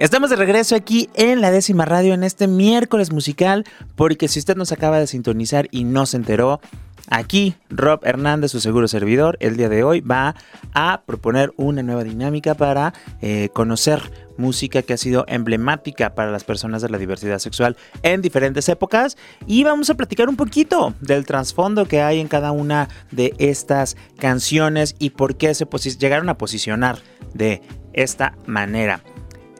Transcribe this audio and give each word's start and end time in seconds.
Estamos 0.00 0.30
de 0.30 0.36
regreso 0.36 0.76
aquí 0.76 1.10
en 1.12 1.42
la 1.42 1.50
décima 1.50 1.84
radio 1.84 2.14
en 2.14 2.24
este 2.24 2.46
miércoles 2.46 3.12
musical, 3.12 3.66
porque 3.96 4.28
si 4.28 4.38
usted 4.38 4.56
nos 4.56 4.72
acaba 4.72 4.98
de 4.98 5.06
sintonizar 5.06 5.68
y 5.70 5.84
no 5.84 6.06
se 6.06 6.16
enteró, 6.16 6.62
aquí 7.10 7.54
Rob 7.68 8.00
Hernández, 8.04 8.50
su 8.50 8.60
seguro 8.60 8.88
servidor, 8.88 9.36
el 9.40 9.58
día 9.58 9.68
de 9.68 9.84
hoy 9.84 10.00
va 10.00 10.36
a 10.72 11.02
proponer 11.04 11.52
una 11.58 11.82
nueva 11.82 12.02
dinámica 12.02 12.54
para 12.54 12.94
eh, 13.20 13.50
conocer 13.52 14.00
música 14.38 14.80
que 14.80 14.94
ha 14.94 14.96
sido 14.96 15.26
emblemática 15.28 16.14
para 16.14 16.30
las 16.30 16.44
personas 16.44 16.80
de 16.80 16.88
la 16.88 16.96
diversidad 16.96 17.38
sexual 17.38 17.76
en 18.02 18.22
diferentes 18.22 18.70
épocas 18.70 19.18
y 19.46 19.64
vamos 19.64 19.90
a 19.90 19.96
platicar 19.96 20.30
un 20.30 20.36
poquito 20.36 20.94
del 21.02 21.26
trasfondo 21.26 21.84
que 21.84 22.00
hay 22.00 22.20
en 22.20 22.28
cada 22.28 22.52
una 22.52 22.88
de 23.10 23.34
estas 23.36 23.98
canciones 24.18 24.96
y 24.98 25.10
por 25.10 25.36
qué 25.36 25.52
se 25.54 25.66
llegaron 25.98 26.30
a 26.30 26.38
posicionar 26.38 27.00
de 27.34 27.60
esta 27.92 28.32
manera. 28.46 29.02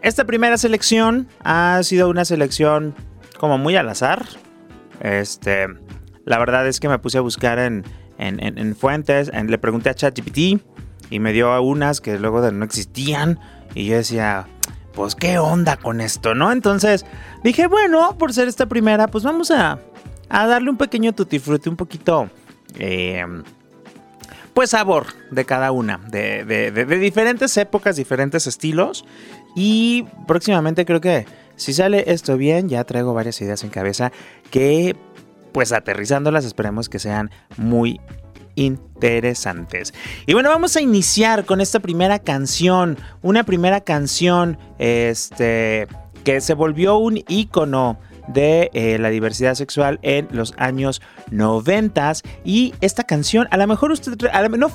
Esta 0.03 0.25
primera 0.25 0.57
selección 0.57 1.29
ha 1.45 1.83
sido 1.83 2.09
una 2.09 2.25
selección 2.25 2.95
como 3.39 3.59
muy 3.59 3.77
al 3.77 3.89
azar. 3.89 4.25
Este, 5.01 5.67
la 6.25 6.39
verdad 6.39 6.67
es 6.67 6.81
que 6.81 6.89
me 6.89 6.99
puse 6.99 7.19
a 7.19 7.21
buscar 7.21 7.59
en, 7.59 7.85
fuentes, 8.77 9.31
le 9.33 9.59
pregunté 9.59 9.91
a 9.91 9.95
ChatGPT 9.95 10.63
y 11.11 11.19
me 11.19 11.33
dio 11.33 11.61
unas 11.63 12.01
que 12.01 12.19
luego 12.19 12.51
no 12.51 12.65
existían 12.65 13.39
y 13.75 13.87
yo 13.87 13.97
decía, 13.97 14.47
pues 14.95 15.15
qué 15.15 15.39
onda 15.39 15.77
con 15.77 16.01
esto, 16.01 16.35
¿no? 16.35 16.51
Entonces 16.51 17.05
dije, 17.45 17.67
bueno, 17.67 18.17
por 18.19 18.33
ser 18.33 18.49
esta 18.49 18.67
primera, 18.67 19.09
pues 19.09 19.25
vamos 19.25 19.51
a, 19.51 19.79
darle 20.29 20.71
un 20.71 20.77
pequeño 20.79 21.13
tutti 21.13 21.39
frutti, 21.39 21.69
un 21.69 21.77
poquito... 21.77 22.31
Eh, 22.79 23.25
pues 24.55 24.71
sabor 24.71 25.07
de 25.31 25.45
cada 25.45 25.71
una, 25.71 25.99
de, 26.09 26.45
de, 26.45 26.85
diferentes 26.99 27.57
épocas, 27.57 27.97
diferentes 27.97 28.47
estilos. 28.47 29.05
Y 29.55 30.05
próximamente 30.27 30.85
creo 30.85 31.01
que 31.01 31.27
si 31.57 31.73
sale 31.75 32.05
esto 32.07 32.37
bien, 32.37 32.69
ya 32.69 32.85
traigo 32.85 33.13
varias 33.13 33.41
ideas 33.41 33.63
en 33.65 33.71
cabeza 33.71 34.13
que 34.51 34.97
pues 35.53 35.73
aterrizándolas 35.73 36.45
esperemos 36.45 36.89
que 36.89 36.99
sean 36.99 37.31
muy 37.57 38.01
interesantes. 38.55 39.93
Y 40.27 40.35
bueno, 40.35 40.51
vamos 40.51 40.77
a 40.77 40.81
iniciar 40.81 41.45
con 41.45 41.61
esta 41.61 41.81
primera 41.81 42.19
canción, 42.19 42.99
una 43.23 43.45
primera 43.45 43.81
canción 43.81 44.59
este 44.79 45.89
que 46.25 46.41
se 46.41 46.55
volvió 46.55 46.99
un 46.99 47.23
icono 47.29 47.99
de 48.29 48.71
eh, 48.75 48.99
la 48.99 49.09
diversidad 49.09 49.55
sexual 49.55 49.99
en 50.03 50.29
los 50.31 50.55
años 50.59 51.01
90 51.31 52.13
y 52.45 52.75
esta 52.81 53.05
canción 53.05 53.49
a 53.51 53.57
lo 53.57 53.67
mejor 53.67 53.91
usted 53.91 54.13
a 54.33 54.43
lo, 54.43 54.57
no, 54.57 54.71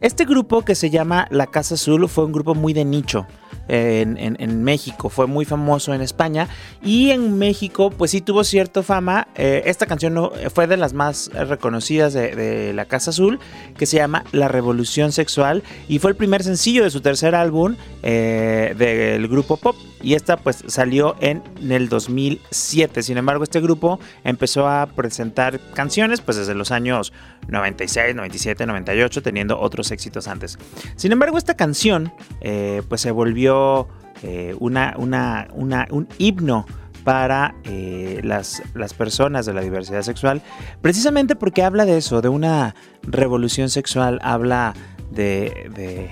este 0.00 0.24
grupo 0.24 0.62
que 0.62 0.74
se 0.74 0.90
llama 0.90 1.26
La 1.30 1.46
Casa 1.46 1.74
Azul 1.74 2.08
fue 2.08 2.24
un 2.24 2.32
grupo 2.32 2.54
muy 2.54 2.72
de 2.72 2.84
nicho. 2.84 3.26
En, 3.68 4.62
México, 4.62 5.08
fue 5.08 5.26
muy 5.26 5.44
famoso 5.44 5.92
en 5.92 6.00
España 6.00 6.48
y 6.84 7.10
en 7.10 7.36
México 7.36 7.90
pues 7.90 8.12
sí 8.12 8.20
tuvo 8.20 8.44
cierta 8.44 8.84
fama. 8.84 9.26
Eh, 9.34 9.62
esta 9.66 9.86
canción 9.86 10.14
no, 10.14 10.30
fue 10.54 10.68
de 10.68 10.76
las 10.76 10.92
más 10.92 11.30
reconocidas 11.32 12.12
de, 12.12 12.72
La 12.74 12.84
Casa 12.84 13.10
Azul, 13.10 13.40
que 13.76 13.86
se 13.86 13.96
llama 13.96 14.22
La 14.30 14.46
Revolución 14.46 15.10
Sexual 15.10 15.64
y 15.88 15.98
fue 15.98 16.12
el 16.12 16.16
primer 16.16 16.44
sencillo 16.44 16.84
de 16.84 16.90
su 16.90 17.00
tercer 17.00 17.34
álbum 17.34 17.74
eh, 18.04 18.74
del 18.78 19.26
grupo 19.26 19.56
pop 19.56 19.74
y 20.02 20.14
esta 20.14 20.36
pues 20.36 20.62
salió 20.68 21.16
en, 21.20 21.42
el 21.68 21.88
2007. 21.88 23.02
Sin 23.02 23.18
embargo, 23.18 23.42
este 23.42 23.60
grupo 23.60 23.98
empezó 24.22 24.68
a 24.68 24.86
presentar 24.86 25.58
canciones 25.74 26.20
pues 26.20 26.36
desde 26.36 26.54
los 26.54 26.70
años 26.70 27.12
96, 27.48 28.14
97, 28.14 28.66
98, 28.66 29.22
teniendo 29.22 29.58
otros 29.58 29.90
éxitos 29.90 30.28
antes. 30.28 30.58
Sin 30.96 31.12
embargo, 31.12 31.38
esta 31.38 31.54
canción 31.54 32.12
eh, 32.40 32.82
pues 32.88 33.00
se 33.00 33.10
volvió 33.10 33.88
eh, 34.22 34.54
una, 34.58 34.94
una, 34.98 35.48
un 35.90 36.08
himno 36.18 36.66
para 37.04 37.54
eh, 37.64 38.20
las, 38.24 38.62
las, 38.74 38.92
personas 38.92 39.46
de 39.46 39.54
la 39.54 39.60
diversidad 39.60 40.02
sexual, 40.02 40.42
precisamente 40.82 41.36
porque 41.36 41.62
habla 41.62 41.84
de 41.84 41.98
eso, 41.98 42.20
de 42.20 42.28
una 42.28 42.74
revolución 43.02 43.70
sexual, 43.70 44.18
habla 44.22 44.74
de 45.10 46.10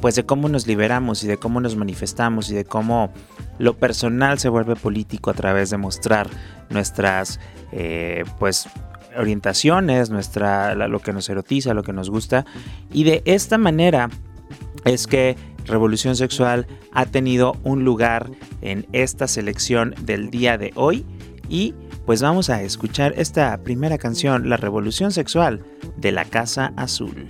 pues 0.00 0.14
de 0.14 0.24
cómo 0.24 0.48
nos 0.48 0.66
liberamos 0.66 1.22
y 1.22 1.28
de 1.28 1.36
cómo 1.36 1.60
nos 1.60 1.76
manifestamos 1.76 2.50
y 2.50 2.54
de 2.54 2.64
cómo 2.64 3.12
lo 3.58 3.76
personal 3.76 4.38
se 4.38 4.48
vuelve 4.48 4.74
político 4.74 5.30
a 5.30 5.34
través 5.34 5.68
de 5.68 5.76
mostrar 5.76 6.26
nuestras 6.70 7.38
pues 8.38 8.66
orientaciones, 9.16 10.10
nuestra, 10.10 10.74
lo 10.74 11.00
que 11.00 11.12
nos 11.12 11.28
erotiza, 11.28 11.74
lo 11.74 11.82
que 11.82 11.92
nos 11.92 12.10
gusta. 12.10 12.44
Y 12.92 13.04
de 13.04 13.22
esta 13.24 13.58
manera 13.58 14.10
es 14.84 15.06
que 15.06 15.36
Revolución 15.66 16.16
Sexual 16.16 16.66
ha 16.92 17.06
tenido 17.06 17.56
un 17.62 17.84
lugar 17.84 18.30
en 18.62 18.86
esta 18.92 19.28
selección 19.28 19.94
del 20.02 20.30
día 20.30 20.58
de 20.58 20.72
hoy. 20.74 21.04
Y 21.48 21.74
pues 22.06 22.22
vamos 22.22 22.50
a 22.50 22.62
escuchar 22.62 23.14
esta 23.16 23.56
primera 23.58 23.98
canción, 23.98 24.48
La 24.48 24.56
Revolución 24.56 25.12
Sexual 25.12 25.64
de 25.96 26.12
la 26.12 26.24
Casa 26.24 26.72
Azul. 26.76 27.26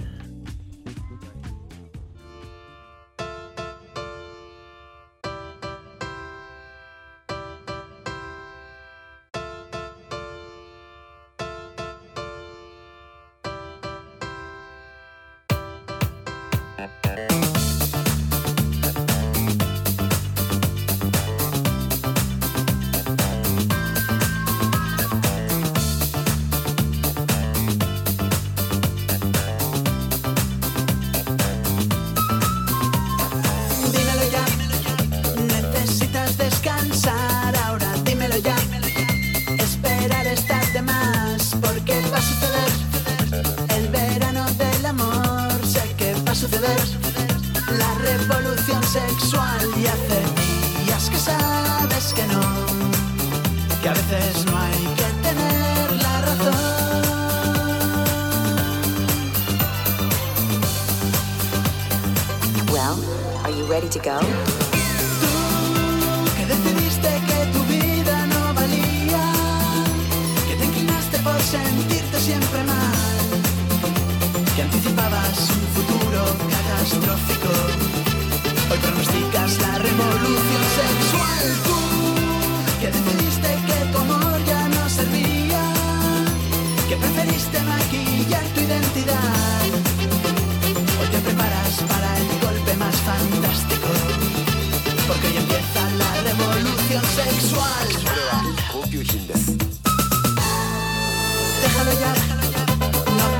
to 63.90 63.98
go? 63.98 64.59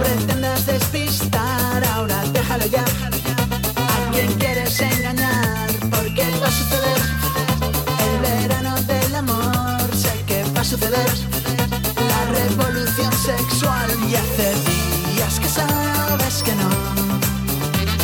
pretendas 0.00 0.66
despistar, 0.66 1.84
ahora 1.92 2.22
déjalo 2.32 2.66
ya. 2.66 2.84
A 3.76 4.10
quien 4.12 4.32
quieres 4.38 4.80
engañar, 4.80 5.68
porque 5.90 6.24
va 6.42 6.48
a 6.48 6.50
suceder. 6.50 7.00
El 8.06 8.14
verano 8.20 8.74
del 8.82 9.14
amor, 9.14 9.94
sé 9.94 10.12
que 10.26 10.44
va 10.56 10.62
a 10.62 10.64
suceder. 10.64 11.10
La 12.12 12.20
revolución 12.38 13.12
sexual 13.12 13.90
y 14.08 14.14
hace 14.14 14.48
días 14.70 15.38
que 15.38 15.48
sabes 15.48 16.42
que 16.42 16.54
no, 16.54 16.70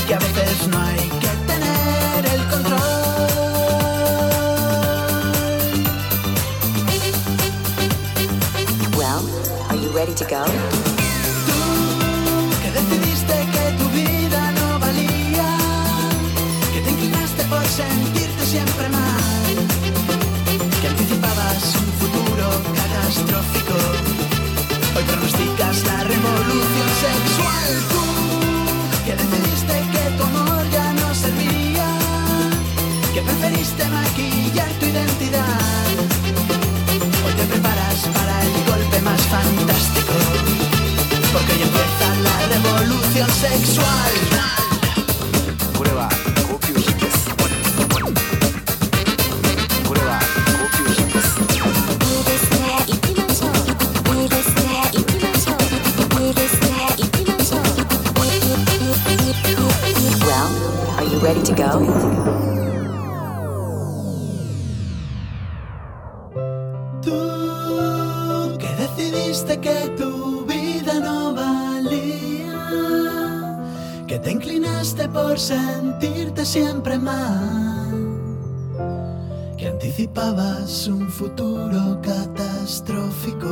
que 0.06 0.14
a 0.14 0.18
veces 0.18 0.68
no 0.68 0.78
hay 0.78 1.08
que 1.22 1.32
tener 1.50 2.26
el 2.34 2.42
control. 2.48 3.06
ready 9.94 10.12
to 10.12 10.26
go? 10.26 10.95
Siempre 18.56 18.88
mal, 18.88 19.54
que 20.80 20.86
anticipabas 20.88 21.62
un 21.84 21.90
futuro 22.00 22.46
catastrófico. 22.78 23.76
Hoy 24.96 25.04
pronosticas 25.10 25.76
la 25.90 25.98
revolución 26.14 26.88
sexual. 27.06 27.70
Tú 27.92 28.04
que 29.04 29.12
decidiste 29.20 29.74
que 29.92 30.04
tu 30.16 30.22
amor 30.30 30.64
ya 30.76 30.88
no 31.00 31.08
servía, 31.14 31.88
que 33.12 33.20
preferiste 33.28 33.82
maquillar 33.98 34.70
tu 34.80 34.86
identidad. 34.86 35.90
Hoy 37.24 37.34
te 37.40 37.44
preparas 37.52 37.98
para 38.16 38.34
el 38.46 38.54
golpe 38.70 38.98
más 39.08 39.22
fantástico. 39.34 40.16
Porque 41.32 41.52
hoy 41.54 41.62
empieza 41.68 42.08
la 42.28 42.36
revolución 42.54 43.30
sexual. 43.46 44.65
Ready 61.26 61.42
to 61.42 61.54
go? 61.54 61.70
Tú 67.02 68.58
que 68.58 68.68
decidiste 68.82 69.58
que 69.58 69.78
tu 69.98 70.44
vida 70.46 71.00
no 71.00 71.34
valía, 71.34 72.54
que 74.06 74.18
te 74.20 74.30
inclinaste 74.30 75.08
por 75.08 75.38
sentirte 75.38 76.44
siempre 76.44 76.96
mal, 76.98 77.90
que 79.58 79.66
anticipabas 79.66 80.86
un 80.86 81.10
futuro 81.10 82.00
catastrófico. 82.02 83.50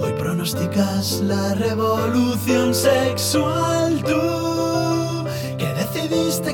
Hoy 0.00 0.12
pronosticas 0.18 1.20
la 1.20 1.54
revolución 1.54 2.74
sexual. 2.74 4.02
Tú 4.04 4.57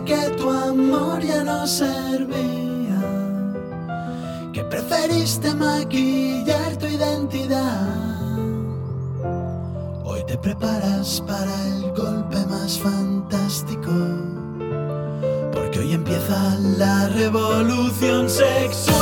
que 0.04 0.30
tu 0.36 0.50
amor 0.50 1.20
ya 1.22 1.42
no 1.44 1.66
servía 1.66 3.00
que 4.52 4.62
preferiste 4.64 5.54
maquillar 5.54 6.76
tu 6.76 6.86
identidad. 6.86 7.88
Hoy 10.04 10.22
te 10.26 10.36
preparas 10.36 11.22
para 11.26 11.54
el 11.66 11.90
golpe 11.92 12.36
más 12.46 12.78
fantástico, 12.78 13.90
porque 15.52 15.78
hoy 15.80 15.92
empieza 15.92 16.56
la 16.78 17.08
revolución 17.08 18.28
sexual. 18.28 18.93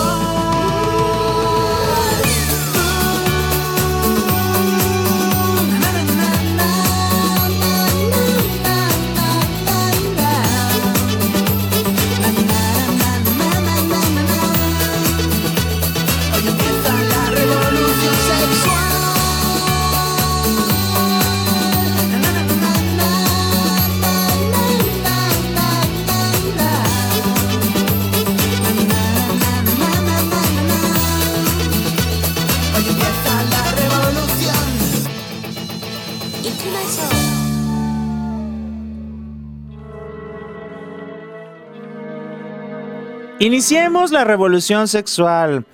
Iniciemos 43.43 44.13
la 44.13 44.23
revolución 44.23 44.87
sexual. 44.87 45.67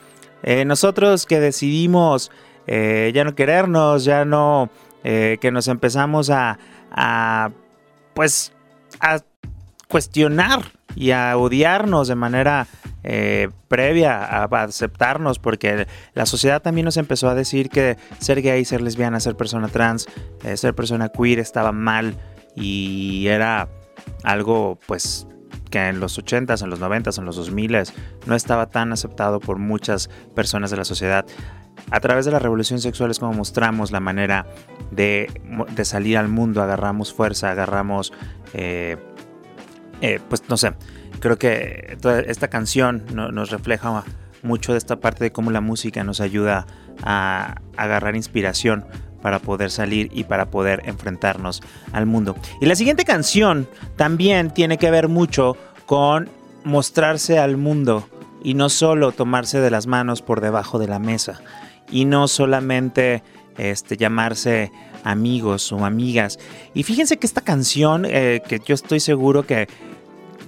Eh, 0.43 0.65
nosotros 0.65 1.27
que 1.27 1.39
decidimos 1.39 2.31
eh, 2.67 3.13
ya 3.15 3.25
no 3.25 3.35
querernos, 3.35 4.07
ya 4.07 4.25
no, 4.25 4.71
eh, 5.05 5.37
que 5.39 5.51
nos 5.51 5.69
empezamos 5.69 6.31
a, 6.31 6.59
a, 6.91 7.51
pues, 8.15 8.55
a 9.01 9.21
cuestionar 9.87 10.63
y 10.97 11.11
a 11.11 11.37
odiarnos 11.37 12.09
de 12.09 12.15
manera 12.15 12.67
previa 13.69 14.25
a, 14.25 14.45
aceptarnos, 14.45 15.39
porque 15.39 15.87
la 16.15 16.25
sociedad 16.25 16.63
también 16.63 16.87
nos 16.87 16.97
empezó 16.97 17.29
a 17.29 17.35
decir 17.35 17.69
que 17.69 17.99
ser 18.19 18.41
gay, 18.41 18.65
ser 18.65 18.81
lesbiana, 18.81 19.21
ser 19.21 19.37
persona 19.37 19.69
trans, 19.69 20.09
ser 20.55 20.75
persona 20.75 21.11
queer 21.11 21.39
estaba 21.39 21.73
mal 21.73 22.17
y 22.57 23.27
era 23.27 23.69
algo, 24.25 24.79
pues, 24.87 25.27
que 25.69 25.89
en 25.89 26.01
los 26.01 26.19
80s, 26.19 26.63
en 26.63 26.71
los 26.71 26.81
90s, 26.81 27.19
en 27.19 27.25
los 27.25 27.39
2000s 27.39 27.93
no 28.27 28.35
estaba 28.35 28.67
tan 28.67 28.93
aceptado 28.93 29.41
por 29.41 29.59
muchas 29.59 30.09
personas 30.35 30.71
de 30.71 30.77
la 30.79 30.85
sociedad. 30.85 31.25
A 31.91 32.01
través 32.01 32.25
de 32.25 32.33
la 32.33 32.39
revolución 32.39 32.81
sexual 32.81 33.11
es 33.11 33.19
como 33.19 33.33
mostramos 33.33 33.93
la 33.93 34.01
manera 34.01 34.47
de, 34.91 35.31
de 35.75 35.85
salir 35.85 36.19
al 36.19 36.29
mundo, 36.29 36.63
agarramos 36.63 37.13
fuerza, 37.15 37.51
agarramos, 37.51 38.13
eh, 38.53 38.97
eh, 40.01 40.21
pues 40.29 40.43
no 40.49 40.57
sé, 40.57 40.73
creo 41.21 41.39
que 41.39 41.97
toda 42.01 42.21
esta 42.21 42.49
canción 42.49 43.05
no- 43.15 43.31
nos 43.33 43.51
refleja 43.51 44.05
mucho 44.43 44.73
de 44.73 44.79
esta 44.79 44.97
parte 45.01 45.25
de 45.25 45.33
cómo 45.33 45.51
la 45.51 45.61
música 45.61 46.05
nos 46.05 46.21
ayuda 46.21 46.67
a 47.03 47.57
agarrar 47.77 48.17
inspiración 48.17 48.85
para 49.23 49.39
poder 49.39 49.71
salir 49.71 50.11
y 50.13 50.25
para 50.25 50.51
poder 50.51 50.83
enfrentarnos 50.85 51.63
al 51.93 52.07
mundo. 52.07 52.37
Y 52.61 52.67
la 52.67 52.75
siguiente 52.75 53.05
canción 53.05 53.69
también 53.97 54.51
tiene 54.53 54.79
que 54.79 54.91
ver 54.91 55.09
mucho 55.09 55.57
con 55.87 56.29
mostrarse 56.65 57.39
al 57.39 57.57
mundo 57.57 58.09
y 58.43 58.55
no 58.55 58.69
solo 58.69 59.13
tomarse 59.13 59.61
de 59.61 59.71
las 59.71 59.87
manos 59.87 60.23
por 60.23 60.41
debajo 60.41 60.79
de 60.79 60.89
la 60.89 60.99
mesa 60.99 61.41
y 61.91 62.05
no 62.05 62.29
solamente 62.29 63.23
este, 63.57 63.97
llamarse 63.97 64.71
amigos 65.05 65.73
o 65.73 65.85
amigas. 65.85 66.39
Y 66.75 66.83
fíjense 66.83 67.17
que 67.19 67.27
esta 67.27 67.41
canción, 67.41 68.05
eh, 68.07 68.43
que 68.47 68.61
yo 68.65 68.75
estoy 68.75 69.01
seguro 69.01 69.47
que 69.47 69.69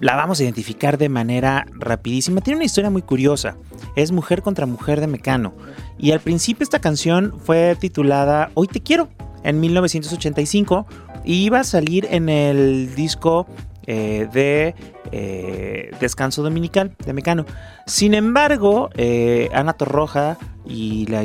la 0.00 0.16
vamos 0.16 0.40
a 0.40 0.44
identificar 0.44 0.96
de 0.98 1.08
manera 1.08 1.66
rapidísima. 1.72 2.40
Tiene 2.40 2.56
una 2.58 2.64
historia 2.64 2.90
muy 2.90 3.02
curiosa. 3.02 3.56
Es 3.96 4.12
Mujer 4.12 4.42
contra 4.42 4.66
Mujer 4.66 5.00
de 5.00 5.06
Mecano. 5.06 5.52
Y 5.98 6.12
al 6.12 6.20
principio 6.20 6.64
esta 6.64 6.78
canción 6.78 7.34
fue 7.38 7.76
titulada 7.78 8.50
Hoy 8.54 8.66
te 8.66 8.80
quiero 8.80 9.08
en 9.44 9.60
1985 9.60 10.86
y 11.24 11.44
iba 11.44 11.60
a 11.60 11.64
salir 11.64 12.06
en 12.10 12.28
el 12.28 12.94
disco 12.94 13.46
eh, 13.86 14.28
de 14.32 14.74
eh, 15.12 15.90
Descanso 16.00 16.42
Dominical 16.42 16.94
de 17.04 17.12
Mecano. 17.12 17.44
Sin 17.86 18.14
embargo, 18.14 18.88
eh, 18.94 19.50
Ana 19.52 19.74
Torroja 19.74 20.38
y 20.66 21.06
la, 21.06 21.24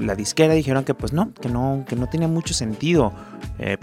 la- 0.00 0.14
disquera 0.14 0.54
dijeron 0.54 0.84
que 0.84 0.94
pues 0.94 1.12
no, 1.12 1.32
que 1.34 1.48
no, 1.48 1.84
que 1.88 1.96
no 1.96 2.08
tenía 2.08 2.28
mucho 2.28 2.54
sentido 2.54 3.12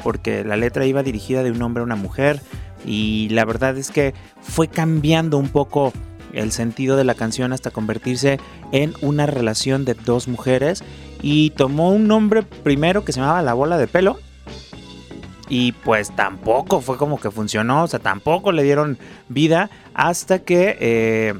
porque 0.03 0.43
la 0.43 0.57
letra 0.57 0.85
iba 0.85 1.01
dirigida 1.01 1.43
de 1.43 1.51
un 1.51 1.61
hombre 1.61 1.81
a 1.81 1.85
una 1.85 1.95
mujer 1.95 2.41
y 2.85 3.29
la 3.29 3.45
verdad 3.45 3.77
es 3.77 3.91
que 3.91 4.13
fue 4.41 4.67
cambiando 4.67 5.37
un 5.37 5.49
poco 5.49 5.93
el 6.33 6.51
sentido 6.51 6.95
de 6.95 7.03
la 7.03 7.15
canción 7.15 7.53
hasta 7.53 7.71
convertirse 7.71 8.39
en 8.71 8.93
una 9.01 9.25
relación 9.25 9.85
de 9.85 9.93
dos 9.93 10.27
mujeres 10.27 10.83
y 11.21 11.51
tomó 11.51 11.91
un 11.91 12.07
nombre 12.07 12.43
primero 12.43 13.03
que 13.03 13.11
se 13.11 13.19
llamaba 13.19 13.41
La 13.41 13.53
Bola 13.53 13.77
de 13.77 13.87
Pelo 13.87 14.17
y 15.49 15.73
pues 15.73 16.15
tampoco 16.15 16.79
fue 16.79 16.97
como 16.97 17.19
que 17.19 17.29
funcionó, 17.29 17.83
o 17.83 17.87
sea, 17.87 17.99
tampoco 17.99 18.53
le 18.53 18.63
dieron 18.63 18.97
vida 19.27 19.69
hasta 19.93 20.39
que 20.39 20.77
eh, 20.79 21.33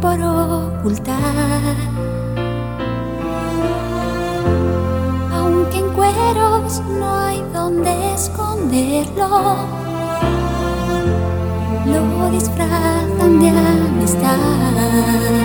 Por 0.00 0.20
ocultar. 0.20 1.16
Aunque 5.32 5.78
en 5.78 5.88
cueros 5.92 6.80
no 6.98 7.14
hay 7.14 7.42
donde 7.52 8.14
esconderlo, 8.14 9.56
lo 11.86 12.30
disfrazan 12.30 13.40
de 13.40 13.48
amistad. 13.50 15.41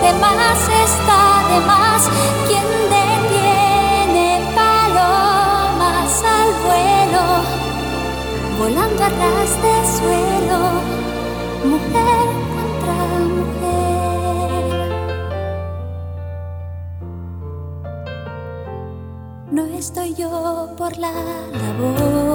Demás 0.00 0.58
está 0.86 1.22
de 1.50 1.58
más. 1.66 2.02
Quien 2.46 2.66
detiene 2.96 4.28
palomas 4.54 6.12
al 6.36 6.50
vuelo, 6.66 7.24
volando 8.58 9.00
a 9.04 9.08
ras 9.08 9.52
de 9.64 9.76
suelo, 9.96 10.60
mujer 11.72 12.26
contra 12.54 12.96
mujer. 13.36 14.88
No 19.50 19.62
estoy 19.78 20.10
yo 20.14 20.32
por 20.76 20.92
la 20.96 21.12
labor 21.62 22.29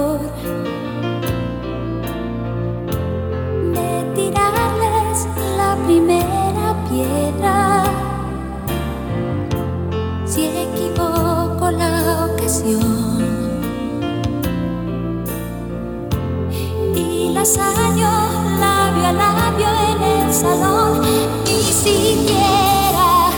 siquiera 21.85 23.29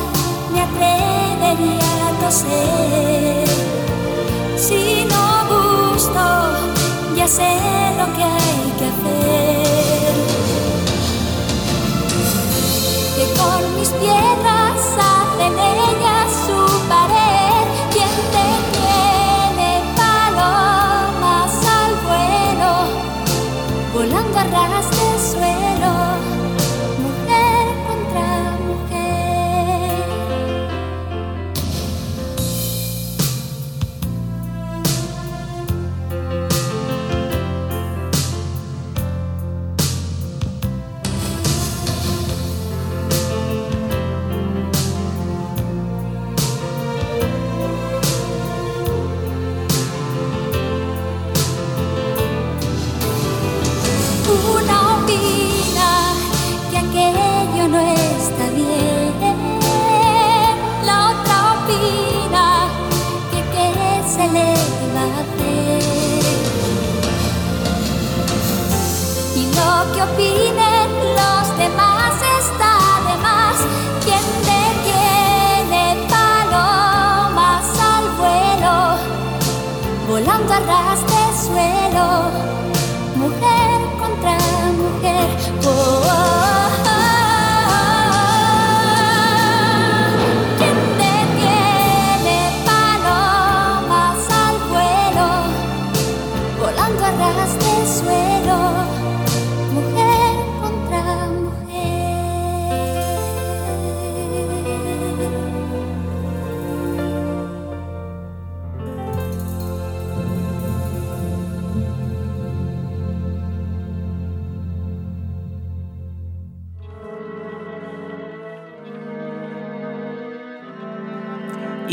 me 0.53 0.61
atrevería 0.67 1.89
a 2.07 2.11
toser. 2.21 3.47
Si 4.55 5.05
no 5.11 5.25
gusto, 5.51 6.25
ya 7.17 7.27
sé 7.27 7.51
lo 7.99 8.05
que 8.15 8.46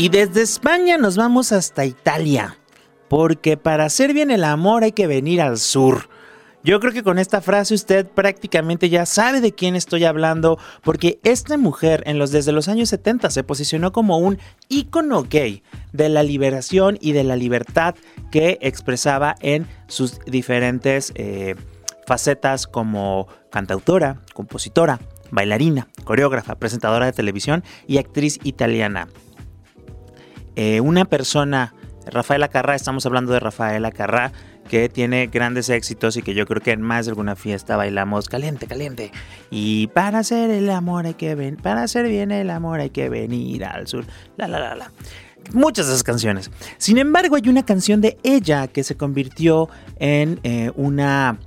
Y 0.05 0.09
desde 0.09 0.43
España 0.43 0.99
nos 0.99 1.17
vamos 1.17 1.51
hasta 1.51 1.83
Italia, 1.83 2.59
porque 3.07 3.57
para 3.57 3.85
hacer 3.85 4.13
bien 4.13 4.29
el 4.29 4.43
amor 4.43 4.83
hay 4.83 4.91
que 4.91 5.07
venir 5.07 5.41
al 5.41 5.57
sur. 5.57 6.09
Yo 6.63 6.79
creo 6.79 6.93
que 6.93 7.01
con 7.01 7.17
esta 7.17 7.41
frase 7.41 7.73
usted 7.73 8.05
prácticamente 8.05 8.89
ya 8.89 9.07
sabe 9.07 9.41
de 9.41 9.53
quién 9.53 9.75
estoy 9.75 10.03
hablando, 10.03 10.59
porque 10.83 11.19
esta 11.23 11.57
mujer 11.57 12.03
en 12.05 12.19
los 12.19 12.29
desde 12.29 12.51
los 12.51 12.67
años 12.67 12.89
70 12.89 13.31
se 13.31 13.43
posicionó 13.43 13.91
como 13.91 14.19
un 14.19 14.37
ícono 14.69 15.23
gay 15.23 15.63
de 15.91 16.09
la 16.09 16.21
liberación 16.21 16.99
y 17.01 17.13
de 17.13 17.23
la 17.23 17.35
libertad 17.35 17.95
que 18.29 18.59
expresaba 18.61 19.33
en 19.39 19.65
sus 19.87 20.19
diferentes 20.27 21.13
eh, 21.15 21.55
facetas 22.05 22.67
como 22.67 23.27
cantautora, 23.49 24.21
compositora, 24.35 24.99
bailarina, 25.31 25.87
coreógrafa, 26.03 26.59
presentadora 26.59 27.07
de 27.07 27.13
televisión 27.13 27.63
y 27.87 27.97
actriz 27.97 28.39
italiana. 28.43 29.07
Eh, 30.55 30.81
una 30.81 31.05
persona, 31.05 31.73
Rafaela 32.05 32.47
Carrá, 32.47 32.75
estamos 32.75 33.05
hablando 33.05 33.33
de 33.33 33.39
Rafaela 33.39 33.91
Carrá, 33.91 34.31
que 34.69 34.89
tiene 34.89 35.27
grandes 35.27 35.69
éxitos 35.69 36.17
y 36.17 36.21
que 36.21 36.33
yo 36.33 36.45
creo 36.45 36.61
que 36.61 36.71
en 36.71 36.81
más 36.81 37.05
de 37.05 37.11
alguna 37.11 37.35
fiesta 37.35 37.75
bailamos 37.77 38.27
caliente, 38.29 38.67
caliente. 38.67 39.11
Y 39.51 39.87
para 39.87 40.19
hacer 40.19 40.49
el 40.49 40.69
amor 40.69 41.05
hay 41.05 41.13
que 41.13 41.35
venir, 41.35 41.61
para 41.61 41.83
hacer 41.83 42.07
bien 42.07 42.31
el 42.31 42.49
amor 42.49 42.79
hay 42.79 42.89
que 42.89 43.09
venir 43.09 43.65
al 43.65 43.87
sur. 43.87 44.05
La 44.37 44.47
la 44.47 44.59
la 44.59 44.75
la. 44.75 44.91
Muchas 45.53 45.85
de 45.85 45.93
esas 45.93 46.03
canciones. 46.03 46.49
Sin 46.77 46.97
embargo, 46.97 47.35
hay 47.35 47.47
una 47.47 47.63
canción 47.63 48.01
de 48.01 48.17
ella 48.23 48.67
que 48.67 48.83
se 48.83 48.97
convirtió 48.97 49.69
en 49.99 50.39
eh, 50.43 50.71
una 50.75 51.37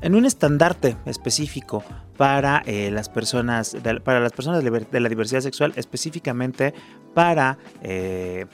en 0.00 0.14
un 0.14 0.26
estandarte 0.26 0.96
específico 1.06 1.82
para 2.18 2.64
eh, 2.66 2.90
las 2.90 3.08
personas 3.08 3.76
de, 3.80 4.00
para 4.00 4.18
las 4.20 4.32
personas 4.32 4.62
de, 4.62 5.00
la 5.00 5.08
diversidad 5.08 5.40
sexual 5.40 5.72
específicamente 5.76 6.74
para 7.14 7.58
eh, 7.80 8.44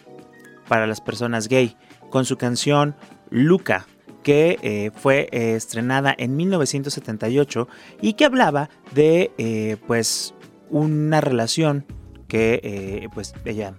para 0.68 0.86
las 0.86 1.00
personas 1.00 1.48
gay 1.48 1.74
con 2.10 2.26
su 2.26 2.36
canción 2.36 2.94
Luca 3.30 3.86
que 4.22 4.58
eh, 4.62 4.90
fue 4.94 5.28
estrenada 5.32 6.14
en 6.16 6.36
1978 6.36 7.66
y 8.02 8.12
que 8.12 8.26
hablaba 8.26 8.68
de 8.94 9.78
pues 9.86 10.34
una 10.70 11.20
relación 11.20 11.86
que 12.28 13.08
pues 13.14 13.34
ella 13.46 13.74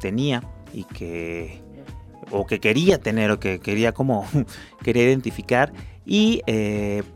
tenía 0.00 0.42
y 0.72 0.84
que 0.84 1.62
o 2.30 2.46
que 2.46 2.60
quería 2.60 2.98
tener 2.98 3.30
o 3.30 3.40
que 3.40 3.58
quería 3.58 3.92
como 3.92 4.26
quería 4.82 5.04
identificar 5.04 5.72
y 6.04 6.42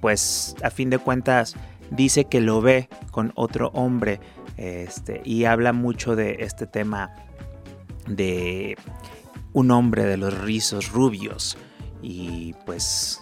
pues 0.00 0.56
a 0.62 0.70
fin 0.70 0.90
de 0.90 0.98
cuentas 0.98 1.54
dice 1.90 2.24
que 2.24 2.40
lo 2.40 2.60
ve 2.60 2.88
con 3.10 3.32
otro 3.34 3.70
hombre 3.74 4.20
este, 4.56 5.20
y 5.24 5.44
habla 5.44 5.72
mucho 5.72 6.16
de 6.16 6.38
este 6.40 6.66
tema 6.66 7.14
de 8.06 8.76
un 9.52 9.70
hombre 9.70 10.04
de 10.04 10.16
los 10.16 10.36
rizos 10.38 10.90
rubios 10.90 11.56
y 12.02 12.54
pues 12.66 13.20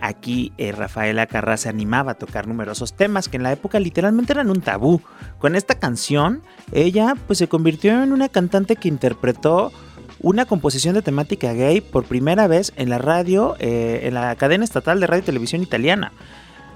aquí 0.00 0.52
eh, 0.58 0.72
Rafaela 0.72 1.26
Carrá 1.26 1.56
se 1.56 1.68
animaba 1.68 2.12
a 2.12 2.14
tocar 2.14 2.46
numerosos 2.46 2.94
temas 2.94 3.28
que 3.28 3.36
en 3.36 3.42
la 3.42 3.52
época 3.52 3.80
literalmente 3.80 4.32
eran 4.32 4.50
un 4.50 4.60
tabú. 4.60 5.00
Con 5.38 5.56
esta 5.56 5.78
canción 5.78 6.42
ella 6.72 7.14
pues 7.26 7.38
se 7.38 7.48
convirtió 7.48 8.02
en 8.02 8.12
una 8.12 8.28
cantante 8.28 8.76
que 8.76 8.88
interpretó 8.88 9.72
una 10.20 10.46
composición 10.46 10.94
de 10.94 11.02
temática 11.02 11.52
gay 11.52 11.80
por 11.80 12.04
primera 12.04 12.46
vez 12.48 12.72
en 12.76 12.90
la 12.90 12.98
radio, 12.98 13.56
eh, 13.58 14.00
en 14.04 14.14
la 14.14 14.34
cadena 14.36 14.64
estatal 14.64 15.00
de 15.00 15.06
radio 15.06 15.22
y 15.22 15.26
televisión 15.26 15.62
italiana. 15.62 16.12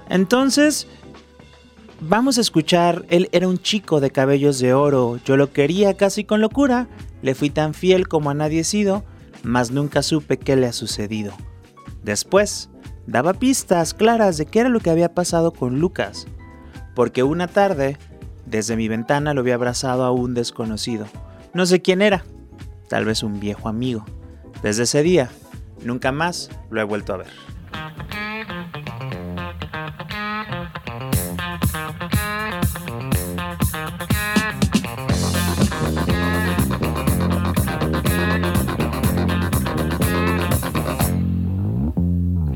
Entonces, 0.09 0.87
vamos 2.07 2.37
a 2.37 2.41
escuchar, 2.41 3.05
él 3.09 3.29
era 3.31 3.47
un 3.47 3.57
chico 3.57 3.99
de 3.99 4.11
cabellos 4.11 4.59
de 4.59 4.73
oro, 4.73 5.19
yo 5.25 5.37
lo 5.37 5.51
quería 5.51 5.95
casi 5.95 6.23
con 6.23 6.41
locura, 6.41 6.87
le 7.21 7.35
fui 7.35 7.49
tan 7.49 7.73
fiel 7.73 8.07
como 8.07 8.29
a 8.29 8.33
nadie 8.33 8.63
sido, 8.63 9.03
mas 9.43 9.71
nunca 9.71 10.01
supe 10.01 10.37
qué 10.37 10.55
le 10.55 10.67
ha 10.67 10.73
sucedido. 10.73 11.33
Después, 12.03 12.69
daba 13.07 13.33
pistas 13.33 13.93
claras 13.93 14.37
de 14.37 14.45
qué 14.45 14.59
era 14.59 14.69
lo 14.69 14.79
que 14.79 14.89
había 14.89 15.13
pasado 15.13 15.51
con 15.51 15.79
Lucas, 15.79 16.27
porque 16.95 17.23
una 17.23 17.47
tarde, 17.47 17.97
desde 18.45 18.75
mi 18.75 18.87
ventana 18.87 19.33
lo 19.33 19.41
había 19.41 19.55
abrazado 19.55 20.03
a 20.03 20.11
un 20.11 20.33
desconocido. 20.33 21.07
No 21.53 21.65
sé 21.65 21.81
quién 21.81 22.01
era, 22.01 22.25
tal 22.89 23.05
vez 23.05 23.23
un 23.23 23.39
viejo 23.39 23.69
amigo. 23.69 24.05
Desde 24.61 24.83
ese 24.83 25.03
día, 25.03 25.29
nunca 25.83 26.11
más 26.11 26.49
lo 26.69 26.81
he 26.81 26.83
vuelto 26.83 27.13
a 27.13 27.17
ver. 27.17 27.52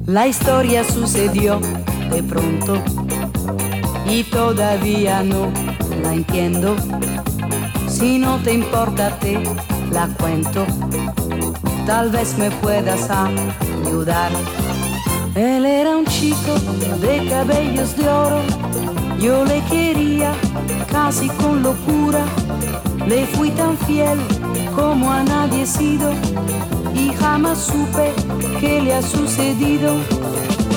La 0.07 0.25
historia 0.25 0.85
sucedió 0.85 1.59
de 2.09 2.23
pronto 2.23 2.81
y 4.09 4.23
todavía 4.23 5.21
no 5.21 5.51
la 6.01 6.13
entiendo. 6.13 6.77
Si 7.89 8.17
no 8.17 8.37
te 8.37 8.53
importa 8.53 9.19
te 9.19 9.37
la 9.91 10.07
cuento, 10.17 10.65
tal 11.85 12.09
vez 12.09 12.37
me 12.37 12.49
puedas 12.51 13.09
ayudar. 13.09 14.31
Él 15.35 15.65
era 15.65 15.97
un 15.97 16.05
chico 16.05 16.53
de 17.01 17.27
cabellos 17.27 17.97
de 17.97 18.07
oro, 18.07 18.41
yo 19.19 19.43
le 19.43 19.61
quería 19.65 20.31
casi 20.89 21.27
con 21.27 21.61
locura, 21.61 22.23
le 23.05 23.25
fui 23.25 23.49
tan 23.49 23.77
fiel 23.79 24.17
como 24.73 25.11
a 25.11 25.21
nadie 25.23 25.63
he 25.63 25.67
sido 25.67 26.13
y 26.97 27.13
jamás 27.13 27.59
supe 27.59 28.13
qué 28.59 28.81
le 28.81 28.93
ha 28.95 29.01
sucedido. 29.01 29.95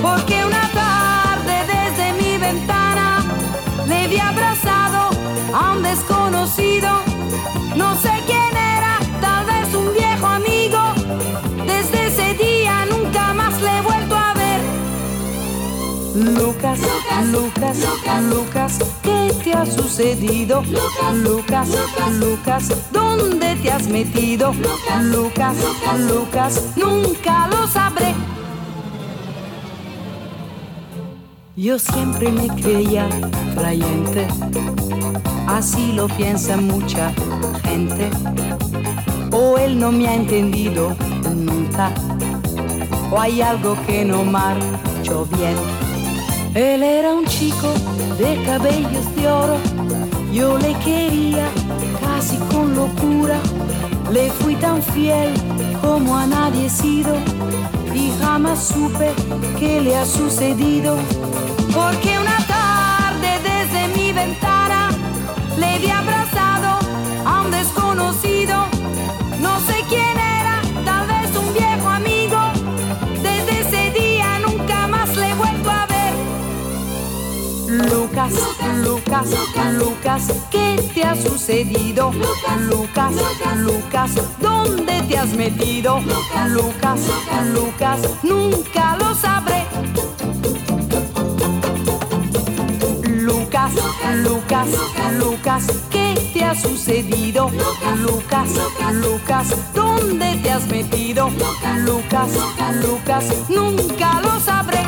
Porque 0.02 0.44
una 0.44 0.68
tarde 0.72 1.54
desde 1.66 2.12
mi 2.20 2.38
ventana 2.38 3.24
le 3.86 4.08
vi 4.08 4.18
abrazado 4.18 5.10
a 5.54 5.72
un 5.72 5.82
desconocido. 5.82 6.88
No 7.76 7.94
sé 7.96 8.12
quién 8.26 8.52
era, 8.76 8.98
tal 9.20 9.46
vez 9.46 9.74
un 9.74 9.92
viejo 9.94 10.26
amigo. 10.26 10.80
Desde 11.66 12.06
ese 12.08 12.34
día 12.34 12.86
nunca 12.86 13.34
más 13.34 13.60
le 13.60 13.78
he 13.78 13.82
vuelto 13.82 14.16
a 14.16 14.34
ver. 14.34 14.60
Lucas, 16.14 16.78
Lucas, 17.32 18.22
Lucas, 18.22 18.78
¿qué 19.02 19.32
te 19.42 19.54
ha 19.54 19.64
sucedido? 19.64 20.62
Lucas, 20.62 21.68
Lucas, 22.18 22.68
¿dónde 23.20 23.56
te 23.56 23.70
has 23.70 23.86
metido? 23.86 24.52
Lucas, 25.02 25.56
Lucas, 26.08 26.62
nunca 26.76 27.48
lo 27.48 27.66
sabré. 27.66 28.14
Yo 31.56 31.78
siempre 31.78 32.32
me 32.32 32.48
creía 32.48 33.06
creyente, 33.54 34.26
así 35.46 35.92
lo 35.92 36.08
piensa 36.08 36.56
mucha 36.56 37.12
gente. 37.64 38.10
O 39.32 39.58
él 39.58 39.78
no 39.78 39.92
me 39.92 40.08
ha 40.08 40.14
entendido 40.14 40.96
nunca, 41.34 41.92
o 43.10 43.20
hay 43.20 43.42
algo 43.42 43.76
que 43.86 44.04
no 44.04 44.24
marchó 44.24 45.26
bien. 45.36 45.56
Él 46.54 46.82
era 46.82 47.14
un 47.14 47.26
chico 47.26 47.68
de 48.18 48.42
cabellos 48.44 49.14
de 49.14 49.28
oro, 49.28 49.56
yo 50.32 50.58
le 50.58 50.74
quería 50.78 51.48
casi 52.20 52.36
con 52.52 52.74
locura, 52.74 53.38
le 54.12 54.30
fui 54.30 54.54
tan 54.56 54.82
fiel 54.82 55.32
como 55.80 56.18
a 56.18 56.26
nadie 56.26 56.66
he 56.66 56.68
sido 56.68 57.14
y 57.94 58.12
jamás 58.20 58.62
supe 58.62 59.14
qué 59.58 59.80
le 59.80 59.96
ha 59.96 60.04
sucedido. 60.04 60.98
Porque 61.74 62.18
una 62.18 62.36
tarde 62.46 63.30
desde 63.50 63.88
mi 63.96 64.12
ventana 64.12 64.90
le 65.56 65.78
vi 65.78 65.88
abrazado 65.88 66.09
Lucas, 78.84 79.30
Lucas, 79.30 79.74
Lucas, 79.74 80.22
¿qué 80.50 80.90
te 80.94 81.04
ha 81.04 81.14
sucedido? 81.14 82.12
Lucas, 82.12 83.12
Lucas, 83.56 84.10
¿dónde 84.40 85.02
te 85.08 85.18
has 85.18 85.32
metido? 85.34 86.00
Lucas, 86.00 87.00
Lucas, 87.54 88.00
nunca 88.22 88.96
lo 88.96 89.14
sabré. 89.14 89.64
Lucas, 93.08 93.72
Lucas, 94.24 94.68
Lucas, 95.18 95.66
¿qué 95.90 96.14
te 96.32 96.44
ha 96.44 96.54
sucedido? 96.54 97.50
Lucas, 97.98 98.48
Lucas, 98.92 99.72
¿dónde 99.74 100.36
te 100.42 100.50
has 100.50 100.66
metido? 100.66 101.30
Lucas, 101.84 102.30
Lucas, 102.82 103.24
nunca 103.48 104.20
lo 104.22 104.40
sabré. 104.40 104.80